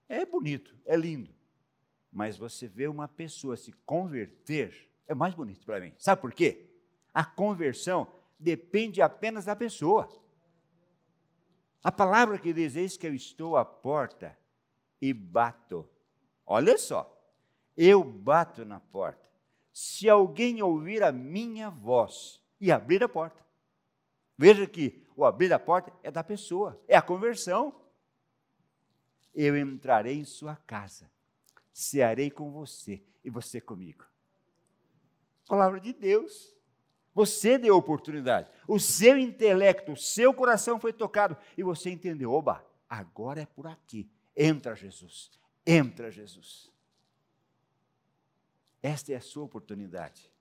É 0.08 0.26
bonito, 0.26 0.76
é 0.86 0.96
lindo. 0.96 1.34
Mas 2.12 2.38
você 2.38 2.68
vê 2.68 2.88
uma 2.88 3.08
pessoa 3.08 3.58
se 3.58 3.72
converter, 3.86 4.90
é 5.08 5.16
mais 5.16 5.34
bonito 5.34 5.66
para 5.66 5.80
mim. 5.80 5.94
Sabe 5.98 6.22
por 6.22 6.34
quê? 6.34 6.70
A 7.14 7.24
conversão 7.24 8.08
depende 8.40 9.02
apenas 9.02 9.46
da 9.46 9.56
pessoa. 9.56 10.10
A 11.84 11.92
palavra 11.92 12.38
que 12.38 12.54
diz: 12.54 12.76
Eis 12.76 12.98
que 12.98 13.08
eu 13.08 13.14
estou 13.14 13.58
à 13.58 13.64
porta 13.64 14.38
e 15.02 15.14
bato. 15.14 15.88
Olha 16.46 16.78
só, 16.78 17.12
eu 17.76 18.04
bato 18.04 18.64
na 18.64 18.80
porta. 18.80 19.26
Se 19.74 20.10
alguém 20.10 20.62
ouvir 20.62 21.04
a 21.04 21.12
minha 21.12 21.70
voz 21.70 22.42
e 22.62 22.72
abrir 22.72 23.04
a 23.04 23.10
porta, 23.10 23.44
veja 24.38 24.66
que 24.66 25.06
o 25.16 25.26
abrir 25.26 25.52
a 25.52 25.60
porta 25.60 25.92
é 26.02 26.10
da 26.10 26.24
pessoa, 26.24 26.82
é 26.88 26.96
a 26.96 27.02
conversão. 27.02 27.76
Eu 29.34 29.58
entrarei 29.58 30.18
em 30.18 30.24
sua 30.24 30.56
casa, 30.56 31.12
cearei 31.74 32.32
com 32.32 32.52
você 32.52 33.04
e 33.24 33.30
você 33.30 33.60
comigo. 33.60 34.06
Palavra 35.48 35.80
de 35.80 35.94
Deus. 35.94 36.56
Você 37.14 37.58
deu 37.58 37.78
oportunidade. 37.78 38.52
O 38.68 38.78
seu 38.78 39.18
intelecto, 39.18 39.94
o 39.94 39.98
seu 39.98 40.34
coração 40.34 40.80
foi 40.80 40.92
tocado 40.92 41.38
e 41.58 41.64
você 41.64 41.90
entendeu: 41.90 42.32
oba, 42.32 42.66
agora 42.90 43.42
é 43.42 43.46
por 43.46 43.68
aqui. 43.68 44.10
Entra 44.36 44.76
Jesus, 44.76 45.32
entra 45.66 46.12
Jesus. 46.12 46.72
Esta 48.82 49.14
é 49.14 49.16
a 49.16 49.22
sua 49.22 49.44
oportunidade. 49.44 50.32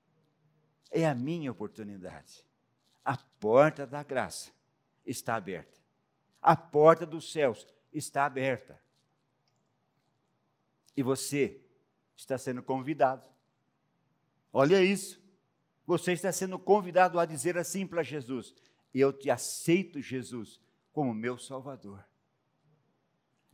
É 0.90 1.06
a 1.06 1.14
minha 1.14 1.50
oportunidade. 1.50 2.44
A 3.04 3.16
porta 3.16 3.86
da 3.86 4.02
graça 4.02 4.52
está 5.06 5.36
aberta. 5.36 5.80
A 6.42 6.56
porta 6.56 7.06
dos 7.06 7.32
céus 7.32 7.66
está 7.92 8.26
aberta. 8.26 8.78
E 10.96 11.02
você 11.02 11.60
está 12.16 12.36
sendo 12.36 12.62
convidado. 12.62 13.28
Olha 14.52 14.82
isso. 14.82 15.22
Você 15.86 16.12
está 16.12 16.30
sendo 16.32 16.58
convidado 16.58 17.18
a 17.18 17.26
dizer 17.26 17.58
assim 17.58 17.86
para 17.86 18.02
Jesus: 18.02 18.54
Eu 18.92 19.12
te 19.12 19.30
aceito, 19.30 20.00
Jesus, 20.00 20.60
como 20.92 21.14
meu 21.14 21.38
Salvador. 21.38 22.04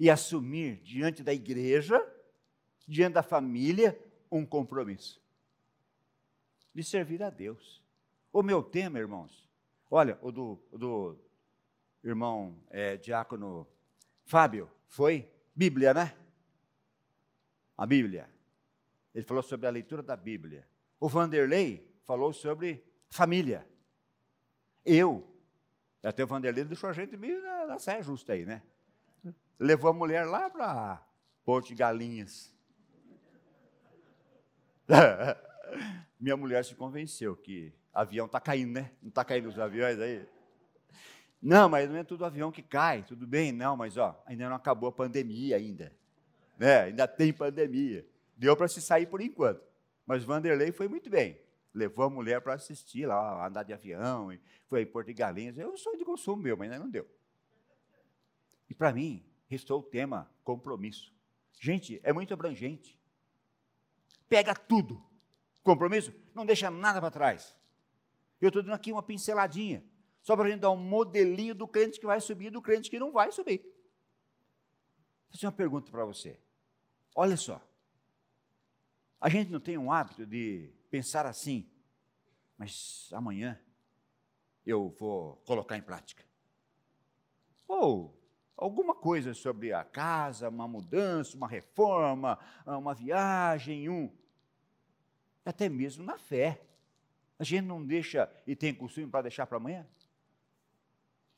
E 0.00 0.10
assumir 0.10 0.80
diante 0.82 1.22
da 1.22 1.32
igreja, 1.32 2.04
diante 2.88 3.14
da 3.14 3.22
família, 3.22 3.96
um 4.32 4.44
compromisso 4.44 5.20
de 6.74 6.82
servir 6.82 7.22
a 7.22 7.30
Deus. 7.30 7.82
O 8.32 8.42
meu 8.42 8.62
tema, 8.62 8.98
irmãos, 8.98 9.48
olha, 9.90 10.18
o 10.22 10.32
do, 10.32 10.58
o 10.70 10.78
do 10.78 11.18
irmão 12.02 12.56
é, 12.70 12.96
diácono 12.96 13.66
Fábio, 14.24 14.70
foi 14.86 15.28
Bíblia, 15.54 15.92
né? 15.92 16.16
A 17.76 17.84
Bíblia. 17.84 18.30
Ele 19.14 19.24
falou 19.24 19.42
sobre 19.42 19.66
a 19.66 19.70
leitura 19.70 20.02
da 20.02 20.16
Bíblia. 20.16 20.66
O 20.98 21.08
Vanderlei 21.08 21.88
falou 22.04 22.32
sobre 22.32 22.84
família. 23.08 23.68
Eu, 24.84 25.26
até 26.02 26.22
o 26.22 26.26
Vanderlei 26.26 26.64
deixou 26.64 26.88
a 26.88 26.92
gente 26.92 27.16
meio 27.16 27.42
na, 27.42 27.66
na 27.66 27.78
saia 27.78 28.02
justa 28.02 28.32
aí, 28.32 28.46
né? 28.46 28.62
Levou 29.60 29.90
a 29.90 29.92
mulher 29.92 30.24
lá 30.24 30.50
para 30.50 31.06
Porto 31.44 31.68
de 31.68 31.74
Galinhas. 31.76 32.52
Minha 36.18 36.36
mulher 36.36 36.64
se 36.64 36.74
convenceu 36.74 37.36
que 37.36 37.72
avião 37.92 38.26
está 38.26 38.40
caindo, 38.40 38.72
né? 38.72 38.90
Não 39.00 39.10
está 39.10 39.24
caindo 39.24 39.48
os 39.48 39.58
aviões 39.58 40.00
aí? 40.00 40.26
Não, 41.40 41.68
mas 41.68 41.88
não 41.88 41.96
é 41.96 42.02
tudo 42.02 42.24
avião 42.24 42.50
que 42.50 42.62
cai, 42.62 43.02
tudo 43.02 43.26
bem, 43.26 43.52
não, 43.52 43.76
mas 43.76 43.96
ó, 43.96 44.20
ainda 44.26 44.48
não 44.48 44.56
acabou 44.56 44.88
a 44.88 44.92
pandemia 44.92 45.56
ainda. 45.56 45.92
Né? 46.58 46.80
Ainda 46.84 47.06
tem 47.06 47.32
pandemia. 47.32 48.04
Deu 48.36 48.56
para 48.56 48.66
se 48.66 48.80
sair 48.80 49.06
por 49.06 49.20
enquanto. 49.20 49.62
Mas 50.06 50.24
Vanderlei 50.24 50.72
foi 50.72 50.88
muito 50.88 51.08
bem 51.08 51.38
levou 51.74 52.04
a 52.04 52.10
mulher 52.10 52.40
para 52.40 52.54
assistir 52.54 53.06
lá, 53.06 53.46
andar 53.46 53.62
de 53.62 53.72
avião, 53.72 54.36
foi 54.66 54.82
em 54.82 54.86
Porto 54.86 55.06
de 55.06 55.14
Galinhas. 55.14 55.56
Eu 55.56 55.76
sou 55.76 55.96
de 55.96 56.04
consumo 56.04 56.42
meu, 56.42 56.56
mas 56.56 56.70
ainda 56.70 56.82
não 56.82 56.90
deu. 56.90 57.06
E 58.68 58.74
para 58.74 58.92
mim, 58.92 59.24
restou 59.50 59.80
o 59.80 59.82
tema 59.82 60.30
compromisso. 60.44 61.12
Gente, 61.60 62.00
é 62.04 62.12
muito 62.12 62.32
abrangente. 62.32 62.96
Pega 64.28 64.54
tudo. 64.54 65.04
Compromisso, 65.60 66.14
não 66.32 66.46
deixa 66.46 66.70
nada 66.70 67.00
para 67.00 67.10
trás. 67.10 67.56
Eu 68.40 68.48
estou 68.48 68.62
dando 68.62 68.74
aqui 68.74 68.92
uma 68.92 69.02
pinceladinha, 69.02 69.84
só 70.22 70.36
para 70.36 70.46
a 70.46 70.50
gente 70.50 70.60
dar 70.60 70.70
um 70.70 70.76
modelinho 70.76 71.52
do 71.52 71.66
crente 71.66 71.98
que 71.98 72.06
vai 72.06 72.20
subir 72.20 72.46
e 72.46 72.50
do 72.50 72.62
crente 72.62 72.88
que 72.88 72.98
não 72.98 73.10
vai 73.10 73.32
subir. 73.32 73.58
Vou 73.58 75.32
fazer 75.32 75.46
uma 75.46 75.52
pergunta 75.52 75.90
para 75.90 76.04
você. 76.04 76.38
Olha 77.14 77.36
só. 77.36 77.60
A 79.20 79.28
gente 79.28 79.50
não 79.50 79.60
tem 79.60 79.76
um 79.76 79.90
hábito 79.92 80.24
de 80.24 80.72
pensar 80.88 81.26
assim, 81.26 81.68
mas 82.56 83.10
amanhã 83.12 83.60
eu 84.64 84.90
vou 84.90 85.36
colocar 85.44 85.76
em 85.76 85.82
prática. 85.82 86.24
Ou 87.66 88.19
alguma 88.60 88.94
coisa 88.94 89.32
sobre 89.32 89.72
a 89.72 89.82
casa, 89.82 90.50
uma 90.50 90.68
mudança, 90.68 91.36
uma 91.36 91.48
reforma, 91.48 92.38
uma 92.66 92.94
viagem, 92.94 93.88
um. 93.88 94.12
Até 95.44 95.68
mesmo 95.68 96.04
na 96.04 96.18
fé. 96.18 96.62
A 97.38 97.44
gente 97.44 97.64
não 97.64 97.84
deixa 97.84 98.30
e 98.46 98.54
tem 98.54 98.74
costume 98.74 99.06
para 99.06 99.22
deixar 99.22 99.46
para 99.46 99.56
amanhã? 99.56 99.88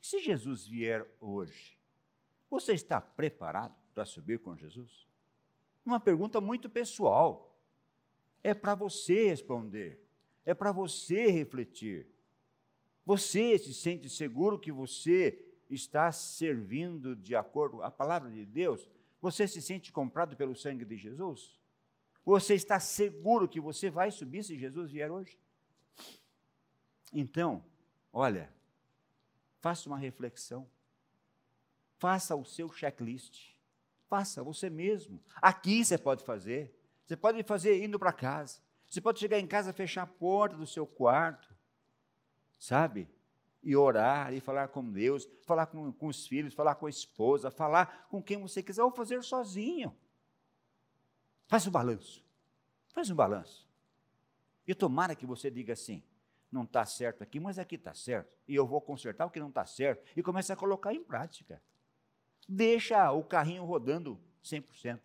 Se 0.01 0.19
Jesus 0.19 0.67
vier 0.67 1.07
hoje, 1.21 1.79
você 2.49 2.73
está 2.73 2.99
preparado 2.99 3.73
para 3.93 4.03
subir 4.03 4.39
com 4.39 4.57
Jesus? 4.57 5.07
Uma 5.85 6.01
pergunta 6.01 6.41
muito 6.41 6.69
pessoal. 6.69 7.57
É 8.43 8.53
para 8.53 8.75
você 8.75 9.29
responder, 9.29 10.05
é 10.45 10.53
para 10.53 10.73
você 10.73 11.27
refletir. 11.27 12.05
Você 13.05 13.57
se 13.57 13.73
sente 13.73 14.09
seguro 14.09 14.59
que 14.59 14.73
você 14.73 15.52
está 15.73 16.11
servindo 16.11 17.15
de 17.15 17.35
acordo 17.35 17.81
a 17.81 17.91
palavra 17.91 18.29
de 18.29 18.45
Deus? 18.45 18.87
Você 19.21 19.47
se 19.47 19.61
sente 19.61 19.91
comprado 19.91 20.35
pelo 20.35 20.55
sangue 20.55 20.85
de 20.85 20.97
Jesus? 20.97 21.59
Você 22.25 22.55
está 22.55 22.79
seguro 22.79 23.47
que 23.47 23.59
você 23.59 23.89
vai 23.89 24.11
subir 24.11 24.43
se 24.43 24.57
Jesus 24.57 24.91
vier 24.91 25.11
hoje? 25.11 25.37
Então, 27.11 27.63
olha, 28.11 28.51
faça 29.59 29.87
uma 29.89 29.97
reflexão. 29.97 30.67
Faça 31.97 32.35
o 32.35 32.43
seu 32.43 32.71
checklist. 32.71 33.53
Faça 34.09 34.43
você 34.43 34.69
mesmo. 34.69 35.21
Aqui 35.41 35.83
você 35.83 35.97
pode 35.97 36.23
fazer. 36.23 36.73
Você 37.05 37.15
pode 37.15 37.41
fazer 37.43 37.83
indo 37.83 37.99
para 37.99 38.13
casa. 38.13 38.61
Você 38.87 39.01
pode 39.01 39.19
chegar 39.19 39.39
em 39.39 39.47
casa, 39.47 39.73
fechar 39.73 40.03
a 40.03 40.07
porta 40.07 40.55
do 40.55 40.67
seu 40.67 40.85
quarto, 40.85 41.53
sabe? 42.59 43.09
E 43.63 43.75
orar, 43.75 44.33
e 44.33 44.41
falar 44.41 44.67
com 44.67 44.83
Deus, 44.91 45.27
falar 45.45 45.67
com, 45.67 45.91
com 45.93 46.07
os 46.07 46.27
filhos, 46.27 46.53
falar 46.53 46.75
com 46.75 46.85
a 46.85 46.89
esposa, 46.89 47.49
falar 47.49 48.07
com 48.09 48.21
quem 48.21 48.37
você 48.41 48.61
quiser, 48.61 48.83
ou 48.83 48.91
fazer 48.91 49.23
sozinho. 49.23 49.95
Faz 51.47 51.65
um 51.65 51.71
balanço. 51.71 52.23
Faz 52.93 53.09
um 53.09 53.15
balanço. 53.15 53.67
E 54.67 54.75
tomara 54.75 55.15
que 55.15 55.25
você 55.25 55.49
diga 55.49 55.73
assim: 55.73 56.03
não 56.51 56.63
está 56.63 56.85
certo 56.85 57.23
aqui, 57.23 57.39
mas 57.39 57.57
aqui 57.57 57.75
está 57.75 57.93
certo. 57.93 58.37
E 58.47 58.53
eu 58.53 58.65
vou 58.67 58.79
consertar 58.79 59.25
o 59.25 59.31
que 59.31 59.39
não 59.39 59.49
está 59.49 59.65
certo. 59.65 60.05
E 60.15 60.21
comece 60.21 60.53
a 60.53 60.55
colocar 60.55 60.93
em 60.93 61.03
prática. 61.03 61.61
Deixa 62.47 63.11
o 63.11 63.23
carrinho 63.23 63.65
rodando 63.65 64.19
100%. 64.43 64.99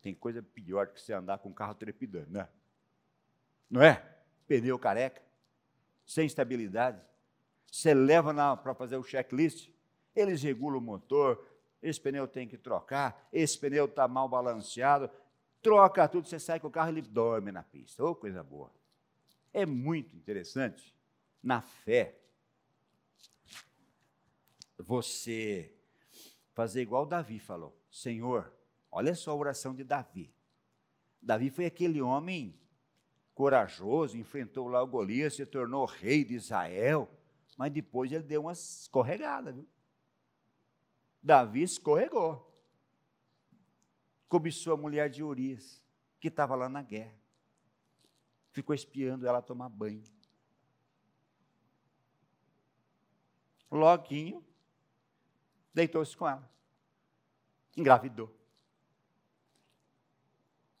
Tem 0.00 0.14
coisa 0.14 0.42
pior 0.42 0.86
que 0.88 1.00
você 1.00 1.12
andar 1.12 1.38
com 1.38 1.50
o 1.50 1.54
carro 1.54 1.74
trepidando, 1.74 2.30
né? 2.30 2.48
Não 3.68 3.82
é? 3.82 3.96
Pneu 4.46 4.78
careca, 4.78 5.22
sem 6.08 6.26
estabilidade. 6.26 7.00
Você 7.70 7.94
leva 7.94 8.56
para 8.56 8.74
fazer 8.74 8.96
o 8.96 9.04
checklist, 9.04 9.70
eles 10.16 10.42
regulam 10.42 10.78
o 10.78 10.82
motor, 10.82 11.46
esse 11.80 12.00
pneu 12.00 12.26
tem 12.26 12.48
que 12.48 12.58
trocar, 12.58 13.28
esse 13.32 13.56
pneu 13.56 13.84
está 13.84 14.08
mal 14.08 14.28
balanceado, 14.28 15.08
troca 15.62 16.08
tudo, 16.08 16.26
você 16.26 16.40
sai 16.40 16.58
com 16.58 16.66
o 16.66 16.70
carro 16.70 16.88
e 16.88 16.94
ele 16.94 17.02
dorme 17.02 17.52
na 17.52 17.62
pista. 17.62 18.02
Ô, 18.02 18.08
oh, 18.08 18.14
coisa 18.16 18.42
boa. 18.42 18.72
É 19.52 19.64
muito 19.64 20.16
interessante, 20.16 20.96
na 21.42 21.60
fé, 21.60 22.18
você 24.78 25.72
fazer 26.54 26.82
igual 26.82 27.06
Davi 27.06 27.38
falou: 27.38 27.76
Senhor, 27.90 28.52
Olha 28.90 29.14
só 29.14 29.32
a 29.32 29.34
oração 29.34 29.74
de 29.74 29.84
Davi. 29.84 30.32
Davi 31.20 31.50
foi 31.50 31.66
aquele 31.66 32.00
homem 32.00 32.58
corajoso, 33.38 34.18
enfrentou 34.18 34.66
lá 34.66 34.82
o 34.82 34.86
Golias, 34.88 35.36
se 35.36 35.46
tornou 35.46 35.86
rei 35.86 36.24
de 36.24 36.34
Israel, 36.34 37.08
mas 37.56 37.70
depois 37.70 38.10
ele 38.10 38.24
deu 38.24 38.40
uma 38.40 38.52
escorregada, 38.52 39.52
viu? 39.52 39.64
Davi 41.22 41.62
escorregou. 41.62 42.44
cobiçou 44.28 44.74
a 44.74 44.76
mulher 44.76 45.08
de 45.08 45.22
Urias, 45.22 45.80
que 46.18 46.26
estava 46.26 46.56
lá 46.56 46.68
na 46.68 46.82
guerra. 46.82 47.16
Ficou 48.50 48.74
espiando 48.74 49.24
ela 49.24 49.40
tomar 49.40 49.68
banho. 49.68 50.02
Loguinho, 53.70 54.44
deitou-se 55.72 56.16
com 56.16 56.28
ela. 56.28 56.50
Engravidou. 57.76 58.36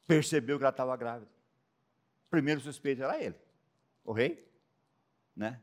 Percebeu 0.08 0.58
que 0.58 0.64
ela 0.64 0.70
estava 0.70 0.96
grávida. 0.96 1.37
Primeiro 2.30 2.60
suspeito 2.60 3.02
era 3.02 3.22
ele, 3.22 3.36
o 4.04 4.12
rei, 4.12 4.46
né? 5.34 5.60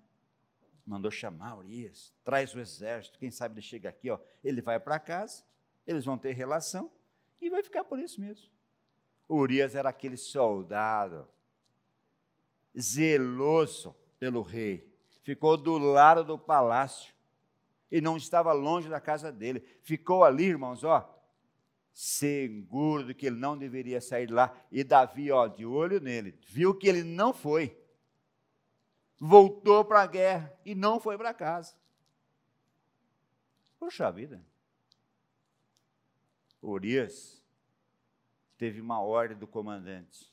Mandou 0.86 1.12
chamar 1.12 1.58
Urias, 1.58 2.14
traz 2.24 2.54
o 2.54 2.60
exército, 2.60 3.20
quem 3.20 3.32
sabe 3.32 3.56
ele 3.56 3.62
chega 3.62 3.90
aqui, 3.90 4.10
ó, 4.10 4.20
ele 4.44 4.62
vai 4.62 4.80
para 4.80 5.00
casa, 5.00 5.44
eles 5.86 6.06
vão 6.06 6.18
ter 6.18 6.34
relação 6.34 6.92
e 7.42 7.50
vai 7.50 7.64
ficar 7.64 7.84
por 7.84 8.00
isso 8.00 8.20
mesmo. 8.20 8.50
Urias 9.28 9.76
era 9.76 9.90
aquele 9.90 10.18
soldado 10.18 11.28
zeloso 12.80 13.96
pelo 14.20 14.42
rei, 14.42 14.92
ficou 15.24 15.58
do 15.58 15.78
lado 15.78 16.24
do 16.24 16.38
palácio 16.38 17.16
e 17.92 18.02
não 18.02 18.18
estava 18.18 18.52
longe 18.52 18.90
da 18.90 19.00
casa 19.00 19.32
dele. 19.32 19.66
Ficou 19.82 20.24
ali, 20.24 20.46
irmãos, 20.46 20.84
ó, 20.84 21.15
seguro 21.96 23.06
de 23.06 23.14
que 23.14 23.26
ele 23.26 23.38
não 23.38 23.58
deveria 23.58 24.02
sair 24.02 24.28
de 24.28 24.34
lá. 24.34 24.54
E 24.70 24.84
Davi, 24.84 25.32
ó, 25.32 25.48
de 25.48 25.66
olho 25.66 26.02
nele, 26.02 26.38
viu 26.46 26.78
que 26.78 26.90
ele 26.90 27.06
não 27.06 27.34
foi. 27.34 27.82
Voltou 29.18 29.86
para 29.86 30.02
a 30.02 30.06
guerra 30.06 30.54
e 30.66 30.76
não 30.76 31.00
foi 31.00 31.18
para 31.18 31.34
casa. 31.34 31.74
Puxa 33.80 34.12
vida. 34.12 34.46
Urias 36.62 37.42
teve 38.58 38.82
uma 38.82 39.00
ordem 39.00 39.38
do 39.38 39.48
comandante. 39.48 40.30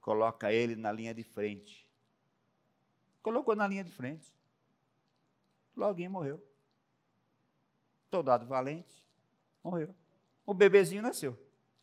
Coloca 0.00 0.52
ele 0.52 0.74
na 0.74 0.90
linha 0.90 1.14
de 1.14 1.22
frente. 1.22 1.88
Colocou 3.22 3.54
na 3.54 3.68
linha 3.68 3.84
de 3.84 3.92
frente. 3.92 4.26
Loguinho 5.76 6.10
morreu. 6.10 6.44
Soldado 8.10 8.44
valente, 8.44 9.04
morreu. 9.62 9.94
O 10.46 10.54
bebezinho 10.54 11.02
nasceu. 11.02 11.38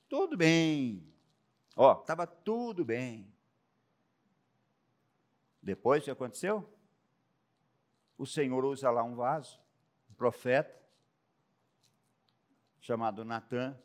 Tudo 0.10 0.36
bem. 0.38 1.06
Ó, 1.76 2.00
estava 2.02 2.26
tudo 2.26 2.84
bem. 2.84 3.32
Depois 5.62 6.02
o 6.02 6.06
que 6.06 6.12
aconteceu? 6.12 6.68
O 8.18 8.26
Senhor 8.26 8.64
usa 8.66 8.90
lá 8.90 9.04
um 9.04 9.16
vaso, 9.16 9.60
um 10.10 10.14
profeta, 10.14 10.76
chamado 12.80 13.26
Natan. 13.26 13.78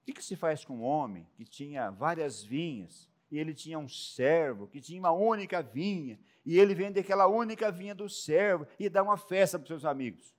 O 0.00 0.04
que, 0.04 0.14
que 0.14 0.24
se 0.24 0.34
faz 0.34 0.64
com 0.64 0.78
um 0.78 0.82
homem 0.82 1.28
que 1.36 1.44
tinha 1.44 1.90
várias 1.90 2.42
vinhas 2.42 3.08
e 3.30 3.38
ele 3.38 3.54
tinha 3.54 3.78
um 3.78 3.88
servo 3.88 4.66
que 4.66 4.80
tinha 4.80 4.98
uma 4.98 5.12
única 5.12 5.62
vinha 5.62 6.18
e 6.44 6.58
ele 6.58 6.74
vende 6.74 6.98
aquela 6.98 7.26
única 7.26 7.70
vinha 7.70 7.94
do 7.94 8.08
servo 8.08 8.66
e 8.78 8.88
dá 8.88 9.02
uma 9.02 9.16
festa 9.16 9.58
para 9.58 9.64
os 9.64 9.68
seus 9.68 9.84
amigos? 9.84 10.34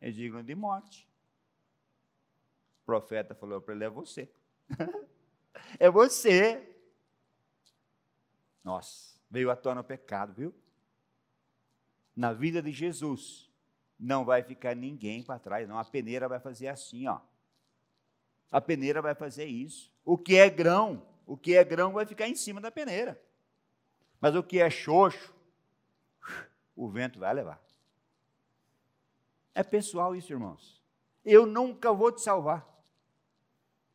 É 0.00 0.10
digno 0.10 0.42
de 0.42 0.54
morte. 0.54 1.09
Profeta 2.90 3.36
falou 3.36 3.60
para 3.60 3.72
ele: 3.72 3.84
é 3.84 3.88
você. 3.88 4.28
é 5.78 5.88
você. 5.88 6.76
Nossa, 8.64 9.16
veio 9.30 9.48
à 9.48 9.54
tona 9.54 9.80
o 9.80 9.84
pecado, 9.84 10.32
viu? 10.32 10.52
Na 12.16 12.32
vida 12.32 12.60
de 12.60 12.72
Jesus, 12.72 13.48
não 13.96 14.24
vai 14.24 14.42
ficar 14.42 14.74
ninguém 14.74 15.22
para 15.22 15.38
trás, 15.38 15.68
não. 15.68 15.78
A 15.78 15.84
peneira 15.84 16.28
vai 16.28 16.40
fazer 16.40 16.66
assim, 16.66 17.06
ó. 17.06 17.20
A 18.50 18.60
peneira 18.60 19.00
vai 19.00 19.14
fazer 19.14 19.44
isso. 19.44 19.94
O 20.04 20.18
que 20.18 20.34
é 20.34 20.50
grão, 20.50 21.06
o 21.24 21.36
que 21.36 21.54
é 21.54 21.62
grão 21.62 21.92
vai 21.92 22.04
ficar 22.04 22.26
em 22.26 22.34
cima 22.34 22.60
da 22.60 22.72
peneira. 22.72 23.22
Mas 24.20 24.34
o 24.34 24.42
que 24.42 24.58
é 24.58 24.68
xoxo, 24.68 25.32
o 26.74 26.88
vento 26.88 27.20
vai 27.20 27.32
levar. 27.32 27.62
É 29.54 29.62
pessoal 29.62 30.16
isso, 30.16 30.32
irmãos. 30.32 30.82
Eu 31.24 31.46
nunca 31.46 31.92
vou 31.92 32.10
te 32.10 32.20
salvar. 32.20 32.68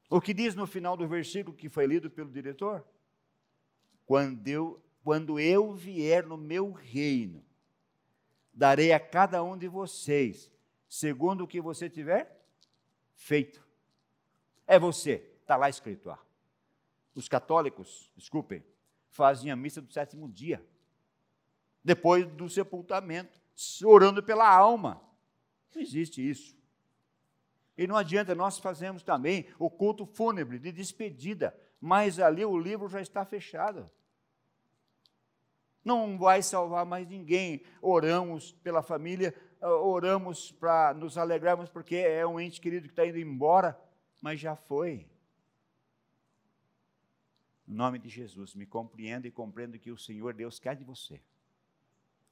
O 0.09 0.21
que 0.21 0.33
diz 0.33 0.55
no 0.55 0.67
final 0.67 0.95
do 0.95 1.07
versículo 1.07 1.55
que 1.55 1.69
foi 1.69 1.87
lido 1.87 2.09
pelo 2.09 2.31
diretor? 2.31 2.85
Quando 4.05 4.47
eu, 4.47 4.83
quando 5.03 5.39
eu 5.39 5.73
vier 5.73 6.25
no 6.25 6.37
meu 6.37 6.71
reino, 6.71 7.43
darei 8.53 8.93
a 8.93 8.99
cada 8.99 9.43
um 9.43 9.57
de 9.57 9.67
vocês, 9.67 10.51
segundo 10.87 11.43
o 11.43 11.47
que 11.47 11.59
você 11.59 11.89
tiver 11.89 12.45
feito. 13.15 13.65
É 14.67 14.79
você, 14.79 15.27
está 15.41 15.57
lá 15.57 15.69
escrito. 15.69 16.09
Ó. 16.09 16.17
Os 17.15 17.27
católicos, 17.27 18.11
desculpem, 18.15 18.63
fazem 19.09 19.51
a 19.51 19.55
missa 19.55 19.81
do 19.81 19.91
sétimo 19.91 20.29
dia, 20.29 20.63
depois 21.83 22.27
do 22.27 22.49
sepultamento, 22.49 23.39
orando 23.83 24.21
pela 24.21 24.47
alma. 24.47 25.01
Não 25.73 25.81
existe 25.81 26.27
isso. 26.27 26.55
E 27.77 27.87
não 27.87 27.95
adianta, 27.95 28.33
nós 28.33 28.57
fazemos 28.57 29.03
também 29.03 29.47
o 29.59 29.69
culto 29.69 30.05
fúnebre 30.05 30.59
de 30.59 30.71
despedida, 30.71 31.55
mas 31.79 32.19
ali 32.19 32.45
o 32.45 32.57
livro 32.57 32.87
já 32.87 33.01
está 33.01 33.25
fechado 33.25 33.89
não 35.85 36.17
vai 36.17 36.41
salvar 36.41 36.83
mais 36.83 37.07
ninguém. 37.07 37.61
Oramos 37.79 38.51
pela 38.51 38.81
família, 38.81 39.33
ah, 39.61 39.69
oramos 39.69 40.51
para 40.51 40.95
nos 40.95 41.15
alegrarmos, 41.15 41.69
porque 41.69 41.95
é 41.95 42.25
um 42.25 42.39
ente 42.39 42.59
querido 42.59 42.87
que 42.87 42.91
está 42.91 43.05
indo 43.05 43.19
embora, 43.19 43.79
mas 44.19 44.39
já 44.39 44.55
foi. 44.55 45.07
Em 47.67 47.73
nome 47.73 47.99
de 47.99 48.09
Jesus, 48.09 48.55
me 48.55 48.65
compreenda 48.65 49.27
e 49.27 49.31
compreenda 49.31 49.77
que 49.77 49.91
o 49.91 49.97
Senhor 49.97 50.33
Deus 50.33 50.59
quer 50.59 50.75
de 50.75 50.83
você. 50.83 51.21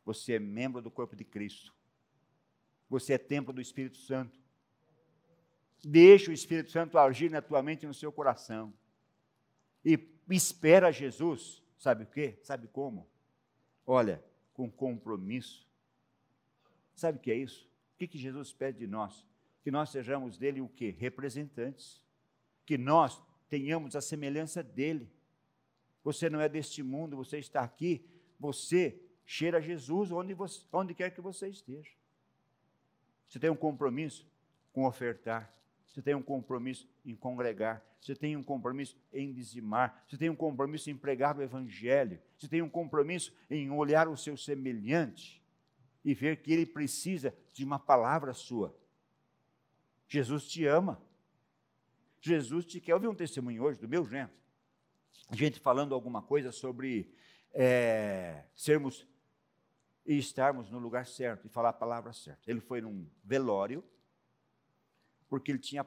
Você 0.03 0.33
é 0.33 0.39
membro 0.39 0.81
do 0.81 0.91
corpo 0.91 1.15
de 1.15 1.23
Cristo. 1.23 1.73
Você 2.89 3.13
é 3.13 3.17
templo 3.17 3.53
do 3.53 3.61
Espírito 3.61 3.97
Santo. 3.97 4.42
Deixa 5.83 6.31
o 6.31 6.33
Espírito 6.33 6.71
Santo 6.71 6.97
agir 6.97 7.29
na 7.29 7.41
tua 7.41 7.61
mente 7.61 7.83
e 7.83 7.87
no 7.87 7.93
seu 7.93 8.11
coração. 8.11 8.73
E 9.83 9.99
espera 10.29 10.91
Jesus, 10.91 11.61
sabe 11.77 12.03
o 12.03 12.07
quê? 12.07 12.39
Sabe 12.41 12.67
como? 12.67 13.07
Olha, 13.85 14.23
com 14.53 14.71
compromisso. 14.71 15.67
Sabe 16.95 17.17
o 17.17 17.21
que 17.21 17.31
é 17.31 17.35
isso? 17.35 17.69
O 17.93 17.97
que, 17.97 18.07
que 18.07 18.17
Jesus 18.17 18.53
pede 18.53 18.79
de 18.79 18.87
nós? 18.87 19.25
Que 19.61 19.71
nós 19.71 19.89
sejamos 19.89 20.37
dele 20.37 20.61
o 20.61 20.69
quê? 20.69 20.95
Representantes. 20.97 22.01
Que 22.65 22.77
nós 22.77 23.21
tenhamos 23.49 23.95
a 23.95 24.01
semelhança 24.01 24.63
dele. 24.63 25.11
Você 26.03 26.29
não 26.29 26.39
é 26.39 26.47
deste 26.47 26.81
mundo, 26.83 27.15
você 27.15 27.37
está 27.39 27.61
aqui, 27.61 28.05
você 28.39 29.01
cheira 29.25 29.61
Jesus 29.61 30.11
onde, 30.11 30.33
você, 30.33 30.65
onde 30.71 30.93
quer 30.93 31.11
que 31.11 31.21
você 31.21 31.47
esteja. 31.47 31.91
Você 33.27 33.39
tem 33.39 33.49
um 33.49 33.55
compromisso 33.55 34.27
com 34.71 34.85
ofertar, 34.85 35.53
você 35.93 36.01
tem 36.01 36.15
um 36.15 36.23
compromisso 36.23 36.89
em 37.05 37.15
congregar, 37.15 37.85
você 38.01 38.15
tem 38.15 38.35
um 38.35 38.43
compromisso 38.43 38.97
em 39.13 39.31
dizimar, 39.31 40.03
você 40.07 40.17
tem 40.17 40.29
um 40.29 40.35
compromisso 40.35 40.89
em 40.89 40.97
pregar 40.97 41.37
o 41.37 41.41
Evangelho, 41.41 42.19
você 42.37 42.47
tem 42.47 42.61
um 42.61 42.69
compromisso 42.69 43.31
em 43.49 43.69
olhar 43.69 44.07
o 44.07 44.17
seu 44.17 44.35
semelhante 44.35 45.41
e 46.03 46.13
ver 46.13 46.37
que 46.37 46.51
ele 46.51 46.65
precisa 46.65 47.33
de 47.53 47.63
uma 47.63 47.77
palavra 47.77 48.33
sua. 48.33 48.75
Jesus 50.07 50.47
te 50.47 50.65
ama. 50.65 51.01
Jesus 52.19 52.65
te 52.65 52.79
quer. 52.79 52.95
ouvir 52.95 53.07
um 53.07 53.15
testemunho 53.15 53.63
hoje 53.63 53.79
do 53.79 53.87
meu 53.87 54.05
genro. 54.05 54.31
A 55.29 55.35
gente 55.35 55.59
falando 55.59 55.93
alguma 55.93 56.21
coisa 56.21 56.51
sobre 56.51 57.13
é, 57.53 58.43
sermos 58.55 59.07
e 60.05 60.17
estarmos 60.17 60.69
no 60.69 60.79
lugar 60.79 61.05
certo 61.05 61.45
e 61.45 61.49
falar 61.49 61.69
a 61.69 61.73
palavra 61.73 62.11
certa. 62.13 62.49
Ele 62.49 62.59
foi 62.59 62.81
num 62.81 63.07
velório, 63.23 63.83
porque 65.33 65.51
ele 65.51 65.57
tinha 65.57 65.83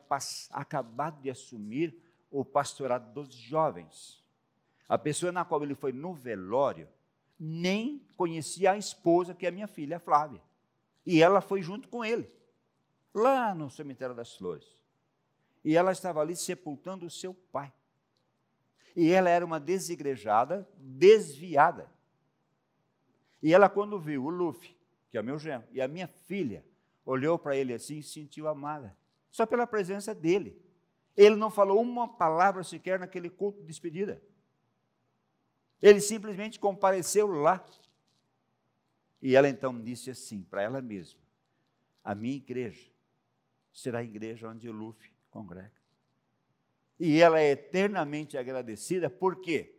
acabado 0.50 1.22
de 1.22 1.30
assumir 1.30 1.96
o 2.32 2.44
pastorado 2.44 3.14
dos 3.14 3.32
jovens. 3.32 4.20
A 4.88 4.98
pessoa 4.98 5.30
na 5.30 5.44
qual 5.44 5.62
ele 5.62 5.76
foi 5.76 5.92
no 5.92 6.12
velório 6.12 6.88
nem 7.38 8.04
conhecia 8.16 8.72
a 8.72 8.76
esposa, 8.76 9.36
que 9.36 9.46
é 9.46 9.48
a 9.48 9.52
minha 9.52 9.68
filha, 9.68 10.00
Flávia. 10.00 10.42
E 11.06 11.22
ela 11.22 11.40
foi 11.40 11.62
junto 11.62 11.88
com 11.88 12.04
ele, 12.04 12.28
lá 13.14 13.54
no 13.54 13.70
cemitério 13.70 14.16
das 14.16 14.34
flores. 14.34 14.66
E 15.64 15.76
ela 15.76 15.92
estava 15.92 16.20
ali 16.20 16.34
sepultando 16.34 17.06
o 17.06 17.10
seu 17.10 17.32
pai. 17.32 17.72
E 18.96 19.12
ela 19.12 19.30
era 19.30 19.46
uma 19.46 19.60
desigrejada, 19.60 20.68
desviada. 20.76 21.88
E 23.40 23.54
ela, 23.54 23.68
quando 23.68 24.00
viu 24.00 24.24
o 24.24 24.28
Luffy, 24.28 24.76
que 25.08 25.16
é 25.16 25.20
o 25.20 25.24
meu 25.24 25.38
genro, 25.38 25.68
e 25.70 25.80
a 25.80 25.86
minha 25.86 26.08
filha, 26.08 26.64
olhou 27.04 27.38
para 27.38 27.56
ele 27.56 27.72
assim 27.72 27.98
e 27.98 28.02
sentiu 28.02 28.48
amada, 28.48 28.92
só 29.36 29.44
pela 29.44 29.66
presença 29.66 30.14
dele. 30.14 30.58
Ele 31.14 31.36
não 31.36 31.50
falou 31.50 31.82
uma 31.82 32.08
palavra 32.08 32.64
sequer 32.64 32.98
naquele 32.98 33.28
culto 33.28 33.60
de 33.60 33.66
despedida. 33.66 34.22
Ele 35.82 36.00
simplesmente 36.00 36.58
compareceu 36.58 37.26
lá. 37.26 37.62
E 39.20 39.36
ela 39.36 39.46
então 39.46 39.78
disse 39.78 40.08
assim 40.08 40.42
para 40.42 40.62
ela 40.62 40.80
mesma: 40.80 41.20
A 42.02 42.14
minha 42.14 42.34
igreja 42.34 42.90
será 43.70 43.98
a 43.98 44.02
igreja 44.02 44.48
onde 44.48 44.70
Luffy 44.70 45.12
congrega. 45.28 45.82
E 46.98 47.20
ela 47.20 47.38
é 47.38 47.50
eternamente 47.50 48.38
agradecida, 48.38 49.10
por 49.10 49.42
quê? 49.42 49.78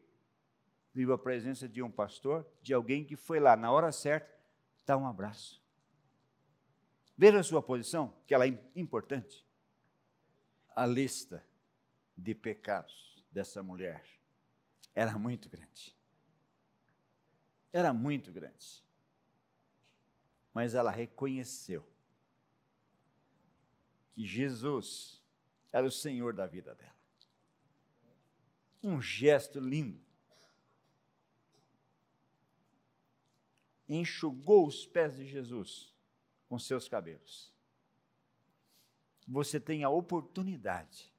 Viva 0.93 1.15
a 1.15 1.17
presença 1.17 1.67
de 1.67 1.81
um 1.81 1.89
pastor, 1.89 2.45
de 2.61 2.75
alguém 2.75 3.03
que 3.03 3.15
foi 3.15 3.39
lá 3.39 3.55
na 3.55 3.71
hora 3.71 3.91
certa, 3.91 4.31
dar 4.85 4.97
um 4.97 5.07
abraço. 5.07 5.59
Veja 7.17 7.39
a 7.39 7.43
sua 7.43 7.63
posição, 7.63 8.13
que 8.27 8.35
ela 8.35 8.45
é 8.45 8.55
importante. 8.75 9.46
A 10.77 10.85
lista 10.85 11.43
de 12.15 12.35
pecados 12.35 13.25
dessa 13.31 13.63
mulher 13.63 14.07
era 14.93 15.17
muito 15.17 15.49
grande. 15.49 15.97
Era 17.73 17.91
muito 17.91 18.31
grande. 18.31 18.85
Mas 20.53 20.75
ela 20.75 20.91
reconheceu 20.91 21.83
que 24.13 24.23
Jesus 24.23 25.19
era 25.73 25.87
o 25.87 25.89
Senhor 25.91 26.31
da 26.31 26.45
vida 26.45 26.75
dela. 26.75 26.95
Um 28.83 29.01
gesto 29.01 29.59
lindo. 29.59 30.05
Enxugou 33.89 34.67
os 34.67 34.85
pés 34.85 35.15
de 35.15 35.25
Jesus 35.25 35.91
com 36.47 36.59
seus 36.59 36.87
cabelos. 36.87 37.56
Você 39.27 39.59
tem 39.59 39.83
a 39.83 39.89
oportunidade, 39.89 41.11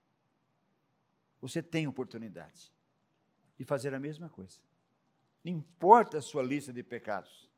você 1.41 1.63
tem 1.63 1.87
oportunidade 1.87 2.73
de 3.59 3.65
fazer 3.65 3.93
a 3.93 4.01
mesma 4.01 4.29
coisa. 4.29 4.59
Não 5.45 5.53
importa 5.53 6.19
a 6.19 6.23
sua 6.23 6.43
lista 6.43 6.73
de 6.73 6.83
pecados, 6.83 7.49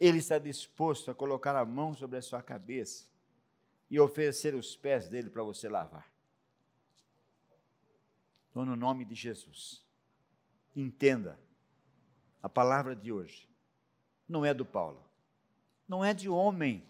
Ele 0.00 0.18
está 0.18 0.38
disposto 0.38 1.10
a 1.10 1.14
colocar 1.14 1.56
a 1.56 1.64
mão 1.64 1.94
sobre 1.94 2.18
a 2.18 2.22
sua 2.22 2.42
cabeça 2.42 3.06
e 3.88 4.00
oferecer 4.00 4.54
os 4.54 4.74
pés 4.74 5.08
dele 5.08 5.30
para 5.30 5.42
você 5.42 5.68
lavar. 5.68 6.12
Então, 8.50 8.64
no 8.64 8.76
nome 8.76 9.04
de 9.04 9.14
Jesus, 9.14 9.84
entenda, 10.74 11.38
a 12.42 12.48
palavra 12.48 12.94
de 12.94 13.12
hoje 13.12 13.48
não 14.28 14.44
é 14.44 14.52
do 14.52 14.64
Paulo, 14.64 15.02
não 15.88 16.04
é 16.04 16.12
de 16.12 16.28
homem, 16.28 16.86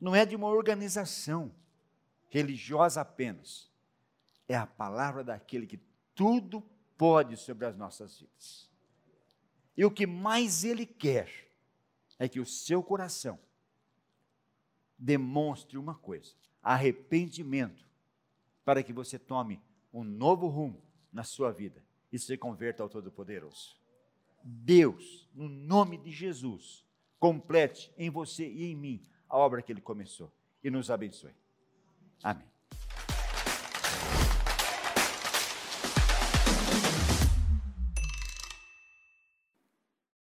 não 0.00 0.14
é 0.14 0.26
de 0.26 0.36
uma 0.36 0.48
organização 0.48 1.54
religiosa 2.28 3.00
apenas. 3.00 3.70
É 4.48 4.56
a 4.56 4.66
palavra 4.66 5.22
daquele 5.22 5.66
que 5.66 5.80
tudo 6.14 6.60
pode 6.98 7.36
sobre 7.36 7.66
as 7.66 7.76
nossas 7.76 8.18
vidas. 8.18 8.68
E 9.76 9.84
o 9.84 9.90
que 9.90 10.06
mais 10.06 10.64
ele 10.64 10.86
quer 10.86 11.30
é 12.18 12.28
que 12.28 12.40
o 12.40 12.46
seu 12.46 12.82
coração 12.82 13.38
demonstre 14.98 15.76
uma 15.76 15.94
coisa: 15.94 16.34
arrependimento, 16.62 17.84
para 18.64 18.82
que 18.82 18.92
você 18.92 19.18
tome 19.18 19.60
um 19.92 20.04
novo 20.04 20.48
rumo 20.48 20.82
na 21.12 21.24
sua 21.24 21.52
vida 21.52 21.82
e 22.12 22.18
se 22.18 22.36
converta 22.36 22.82
ao 22.82 22.88
Todo-Poderoso. 22.88 23.76
Deus, 24.42 25.28
no 25.34 25.48
nome 25.48 25.96
de 25.96 26.10
Jesus, 26.10 26.84
complete 27.18 27.92
em 27.96 28.10
você 28.10 28.46
e 28.46 28.64
em 28.64 28.76
mim 28.76 29.02
a 29.34 29.36
obra 29.36 29.60
que 29.60 29.72
ele 29.72 29.80
começou 29.80 30.30
e 30.62 30.70
nos 30.70 30.92
abençoe. 30.92 31.34
Amém. 32.22 32.53